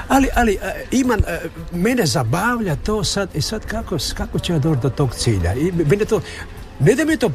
ali, 0.08 0.27
ali 0.36 0.54
e, 0.54 0.86
imam, 0.91 1.19
mene 1.71 2.06
zabavlja 2.06 2.75
to 2.75 3.04
sad 3.04 3.30
i 3.36 3.41
sad 3.41 3.65
kako, 3.65 3.97
kako 4.13 4.39
ću 4.39 4.54
ja 4.54 4.60
doći 4.60 4.82
do 4.82 4.89
tog 4.89 5.15
cilja. 5.15 5.54
I 5.54 5.71
mene 5.71 6.06
to, 6.06 6.21
ne 6.80 6.95
da 6.95 7.06
mi 7.06 7.17
to 7.17 7.30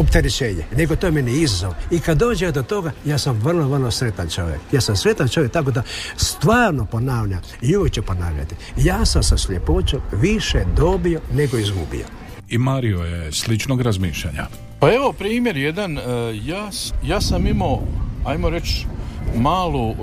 opterećenje, 0.00 0.64
nego 0.76 0.96
to 0.96 1.06
je 1.06 1.12
meni 1.12 1.32
izazov. 1.32 1.74
I 1.90 2.00
kad 2.00 2.18
dođe 2.18 2.52
do 2.52 2.62
toga, 2.62 2.92
ja 3.04 3.18
sam 3.18 3.38
vrlo, 3.38 3.68
vrlo 3.68 3.90
sretan 3.90 4.28
čovjek. 4.28 4.60
Ja 4.72 4.80
sam 4.80 4.96
sretan 4.96 5.28
čovjek, 5.28 5.52
tako 5.52 5.70
da 5.70 5.82
stvarno 6.16 6.84
ponavljam 6.86 7.40
i 7.62 7.76
uvijek 7.76 7.94
ću 7.94 8.02
ponavljati. 8.02 8.54
Ja 8.76 9.04
sam 9.04 9.22
sa 9.22 9.38
sljepoćom 9.38 10.00
više 10.12 10.64
dobio 10.76 11.20
nego 11.32 11.58
izgubio. 11.58 12.06
I 12.48 12.58
Mario 12.58 12.98
je 12.98 13.32
sličnog 13.32 13.80
razmišljanja. 13.80 14.46
Pa 14.80 14.92
evo 14.92 15.12
primjer 15.12 15.56
jedan, 15.56 15.98
e, 15.98 16.02
ja, 16.44 16.70
ja 17.02 17.20
sam 17.20 17.46
imao, 17.46 17.82
ajmo 18.24 18.50
reći, 18.50 18.86
malu 19.36 19.90
uh, 19.90 19.96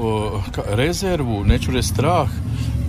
rezervu, 0.70 1.44
neću 1.44 1.72
reći 1.72 1.88
strah, 1.88 2.30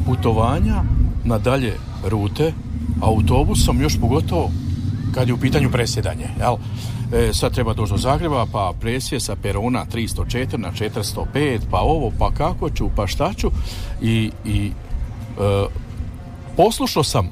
putovanja 0.07 0.83
na 1.25 1.39
dalje 1.39 1.75
rute, 2.05 2.53
autobusom, 3.01 3.81
još 3.81 4.01
pogotovo 4.01 4.51
kad 5.15 5.29
je 5.29 5.35
u 5.35 5.39
pitanju 5.39 5.71
presjedanje. 5.71 6.29
Jel? 6.41 6.57
E, 7.13 7.33
sad 7.33 7.55
treba 7.55 7.75
doći 7.75 7.93
do 7.93 7.99
Zagreba, 7.99 8.47
pa 8.53 8.73
presje 8.81 9.21
sa 9.21 9.37
perona 9.37 9.87
304 9.93 10.57
na 10.57 10.73
405, 10.73 11.61
pa 11.71 11.81
ovo, 11.81 12.13
pa 12.19 12.31
kako 12.31 12.71
ću, 12.71 12.91
pa 12.97 13.07
šta 13.07 13.33
ću. 13.37 13.51
I, 14.03 14.31
i 14.45 14.67
e, 14.67 15.67
poslušao 16.57 17.05
sam 17.05 17.31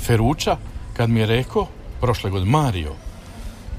Feruča 0.00 0.56
kad 0.92 1.10
mi 1.10 1.20
je 1.20 1.26
rekao, 1.26 1.66
prošle 2.00 2.30
godine, 2.30 2.50
Mario, 2.50 2.92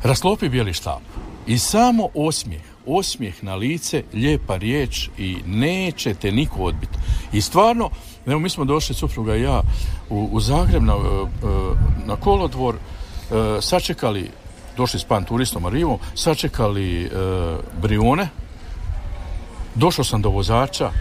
raslopi 0.04 0.50
bijeli 0.50 0.74
štap. 0.74 1.02
I 1.48 1.58
samo 1.58 2.08
osmijeh, 2.16 2.62
osmijeh 2.86 3.44
na 3.44 3.56
lice, 3.56 4.04
lijepa 4.14 4.58
riječ 4.58 5.10
i 5.18 5.38
neće 5.46 6.14
te 6.14 6.32
niko 6.32 6.60
odbiti. 6.60 6.98
I 7.34 7.42
stvarno, 7.42 7.90
evo 8.26 8.40
mi 8.40 8.50
smo 8.50 8.66
došli, 8.66 8.96
supruga 8.96 9.36
i 9.36 9.42
ja, 9.42 9.62
u, 10.10 10.30
u 10.32 10.40
Zagreb 10.40 10.84
na, 10.84 10.94
e, 10.94 11.26
na 12.06 12.16
kolodvor, 12.16 12.76
e, 12.76 13.62
sačekali 13.62 14.30
došli 14.78 15.00
s 15.00 15.04
pan 15.04 15.24
turistom 15.24 15.66
Arivom, 15.66 16.00
sačekali 16.16 17.04
e, 17.04 17.10
Brione, 17.82 18.28
došao 19.76 20.06
sam 20.06 20.22
do 20.22 20.30
vozača, 20.30 20.92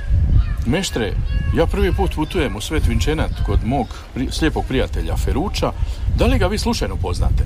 Meštre, 0.67 1.13
ja 1.57 1.67
prvi 1.67 1.93
put 1.93 2.15
putujem 2.15 2.57
u 2.57 2.61
Svet 2.61 2.87
Vinčenat 2.87 3.31
kod 3.47 3.65
mog 3.65 3.87
pri, 4.15 4.29
slijepog 4.31 4.65
prijatelja 4.69 5.17
Feruča, 5.17 5.73
da 6.17 6.27
li 6.27 6.39
ga 6.39 6.47
vi 6.47 6.59
slučajno 6.59 6.97
poznate? 6.97 7.45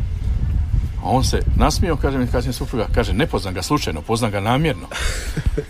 A 1.04 1.08
on 1.08 1.24
se 1.24 1.42
nasmio, 1.56 1.96
kaže 1.96 2.18
mi 2.18 2.26
kasnije 2.26 2.52
supruga, 2.52 2.86
kaže 2.94 3.12
ne 3.12 3.26
poznam 3.26 3.54
ga 3.54 3.62
slučajno, 3.62 4.02
poznam 4.02 4.30
ga 4.30 4.40
namjerno. 4.40 4.86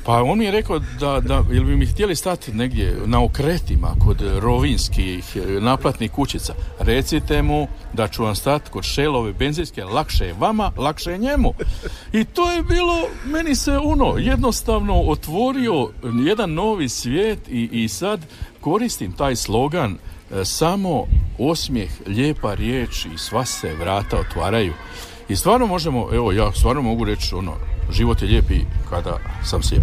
Pa 0.05 0.23
on 0.23 0.39
mi 0.39 0.45
je 0.45 0.51
rekao 0.51 0.79
da, 0.79 1.21
da 1.21 1.45
jel 1.51 1.65
bi 1.65 1.77
mi 1.77 1.87
htjeli 1.87 2.17
stati 2.17 2.53
negdje 2.53 2.97
na 3.07 3.25
okretima 3.25 3.95
kod 4.05 4.23
rovinskih 4.39 5.37
naplatnih 5.61 6.11
kućica. 6.11 6.55
Recite 6.79 7.43
mu 7.43 7.69
da 7.93 8.09
ću 8.09 8.25
vam 8.25 8.35
stati 8.35 8.71
kod 8.71 8.85
šelove 8.85 9.33
benzinske, 9.33 9.85
lakše 9.85 10.27
je 10.27 10.35
vama, 10.39 10.73
lakše 10.77 11.11
je 11.11 11.19
njemu. 11.19 11.55
I 12.13 12.25
to 12.25 12.53
je 12.53 12.63
bilo, 12.63 13.09
meni 13.25 13.55
se 13.55 13.79
ono, 13.79 14.15
jednostavno 14.19 15.01
otvorio 15.01 15.91
jedan 16.25 16.55
novi 16.55 16.89
svijet 16.89 17.49
i, 17.49 17.69
i 17.73 17.89
sad 17.89 18.21
koristim 18.61 19.13
taj 19.13 19.37
slogan 19.37 19.93
e, 19.93 20.45
samo 20.45 21.07
osmijeh, 21.39 21.91
lijepa 22.07 22.55
riječ 22.55 23.07
i 23.15 23.19
sva 23.19 23.45
se 23.45 23.75
vrata 23.75 24.17
otvaraju. 24.21 24.73
I 25.29 25.37
stvarno 25.37 25.67
možemo, 25.67 26.09
evo 26.13 26.33
ja 26.33 26.53
stvarno 26.53 26.83
mogu 26.83 27.05
reći 27.05 27.35
ono, 27.35 27.53
život 27.91 28.23
je 28.23 28.29
lijepi 28.29 28.61
kada 28.91 29.19
sam 29.45 29.63
slijep. 29.63 29.83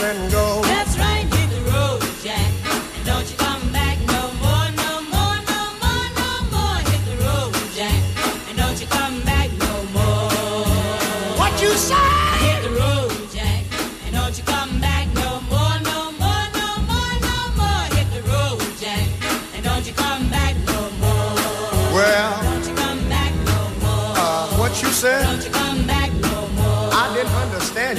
come 25.51 25.81
back 25.87 26.09
no 26.21 26.41
more. 26.57 26.89
I 27.01 27.05
didn't 27.15 27.37
understand 27.45 27.97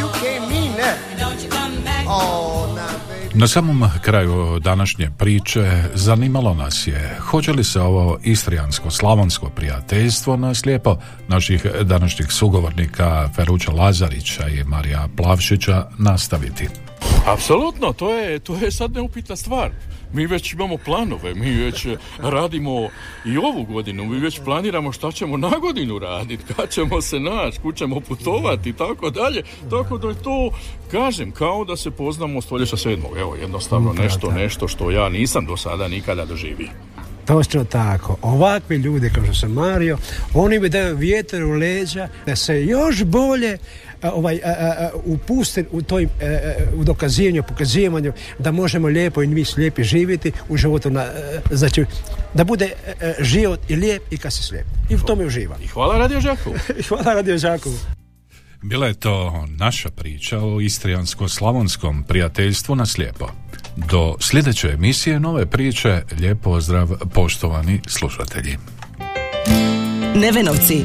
you 0.00 0.06
no 0.06 0.08
can't 0.20 0.44
mean 0.48 0.72
that. 0.76 0.96
Don't 1.18 1.38
Oh, 2.10 2.74
baby. 3.08 3.38
Na 3.38 3.46
samom 3.46 3.90
kraju 4.02 4.58
današnje 4.58 5.10
priče 5.18 5.82
zanimalo 5.94 6.54
nas 6.54 6.86
je 6.86 7.16
hoće 7.20 7.52
li 7.52 7.64
se 7.64 7.80
ovo 7.80 8.18
istrijansko-slavonsko 8.22 9.50
prijateljstvo 9.50 10.36
na 10.36 10.54
naših 11.28 11.66
današnjih 11.82 12.32
sugovornika 12.32 13.28
Feruća 13.36 13.72
Lazarića 13.72 14.48
i 14.48 14.64
Marija 14.64 15.08
Plavšića 15.16 15.86
nastaviti. 15.98 16.68
Apsolutno, 17.26 17.92
to 17.92 18.14
je, 18.14 18.38
to 18.38 18.56
je 18.56 18.70
sad 18.70 18.92
neupitna 18.92 19.36
stvar. 19.36 19.70
Mi 20.12 20.26
već 20.26 20.52
imamo 20.52 20.76
planove, 20.76 21.34
mi 21.34 21.50
već 21.50 21.86
eh, 21.86 21.96
radimo 22.18 22.88
i 23.26 23.36
ovu 23.36 23.64
godinu, 23.64 24.04
mi 24.04 24.18
već 24.18 24.40
planiramo 24.44 24.92
šta 24.92 25.12
ćemo 25.12 25.36
na 25.36 25.50
godinu 25.60 25.98
raditi, 25.98 26.54
kad 26.56 26.70
ćemo 26.70 27.00
se 27.00 27.20
naći, 27.20 27.60
kud 27.60 27.76
ćemo 27.76 28.00
putovati 28.00 28.68
i 28.68 28.72
tako 28.72 29.10
dalje. 29.10 29.42
Tako 29.70 29.98
da 29.98 30.08
je 30.08 30.22
to, 30.22 30.50
kažem, 30.90 31.30
kao 31.30 31.64
da 31.64 31.76
se 31.76 31.90
poznamo 31.90 32.40
stoljeća 32.40 32.76
sedmog. 32.76 33.16
Evo, 33.16 33.36
jednostavno 33.40 33.92
nešto, 33.92 34.30
nešto 34.30 34.68
što 34.68 34.90
ja 34.90 35.08
nisam 35.08 35.46
do 35.46 35.56
sada 35.56 35.88
nikada 35.88 36.24
doživio. 36.24 36.70
Točno 37.28 37.64
tako. 37.64 38.16
Ovakvi 38.22 38.76
ljudi 38.76 39.10
kao 39.14 39.24
što 39.24 39.34
sam 39.34 39.52
Mario, 39.52 39.98
oni 40.34 40.58
mi 40.58 40.68
daju 40.68 40.96
vjetar 40.96 41.42
u 41.42 41.52
leđa 41.52 42.08
da 42.26 42.36
se 42.36 42.64
još 42.64 43.04
bolje 43.04 43.58
ovaj, 44.02 44.40
a, 44.44 44.48
a, 44.48 44.84
a, 44.84 44.90
upuste 45.04 45.64
u 45.70 45.82
toj 45.82 46.04
a, 46.04 46.08
a, 46.24 46.54
u 46.74 46.84
dokazivanju, 46.84 47.42
pokazivanju 47.42 48.12
da 48.38 48.52
možemo 48.52 48.88
lijepo 48.88 49.22
i 49.22 49.26
mi 49.26 49.44
slijepi 49.44 49.84
živjeti 49.84 50.32
u 50.48 50.56
životu 50.56 50.90
na, 50.90 51.00
a, 51.00 51.40
znači 51.50 51.84
da 52.34 52.44
bude 52.44 52.70
život 53.20 53.60
i 53.68 53.76
lijep 53.76 54.02
i 54.10 54.18
kad 54.18 54.32
se 54.32 54.42
slijep. 54.42 54.66
I 54.90 54.94
u 54.94 54.98
tome 54.98 55.26
uživa. 55.26 55.56
I 55.64 55.66
hvala 55.66 55.98
Radio 55.98 56.20
Žakovu. 56.20 56.56
Hvala 56.88 57.14
Radio 57.14 57.38
Žakovu. 57.38 57.76
Bila 58.62 58.86
je 58.86 58.94
to 58.94 59.46
naša 59.48 59.90
priča 59.90 60.38
o 60.38 60.60
istrijansko-slavonskom 60.60 62.02
prijateljstvu 62.02 62.74
na 62.74 62.86
slijepo. 62.86 63.28
Do 63.76 64.14
sljedeće 64.20 64.68
emisije 64.68 65.20
nove 65.20 65.46
priče, 65.46 66.02
lijep 66.20 66.38
pozdrav 66.42 66.88
poštovani 67.14 67.80
slušatelji. 67.86 68.56
Nevenovci. 70.14 70.84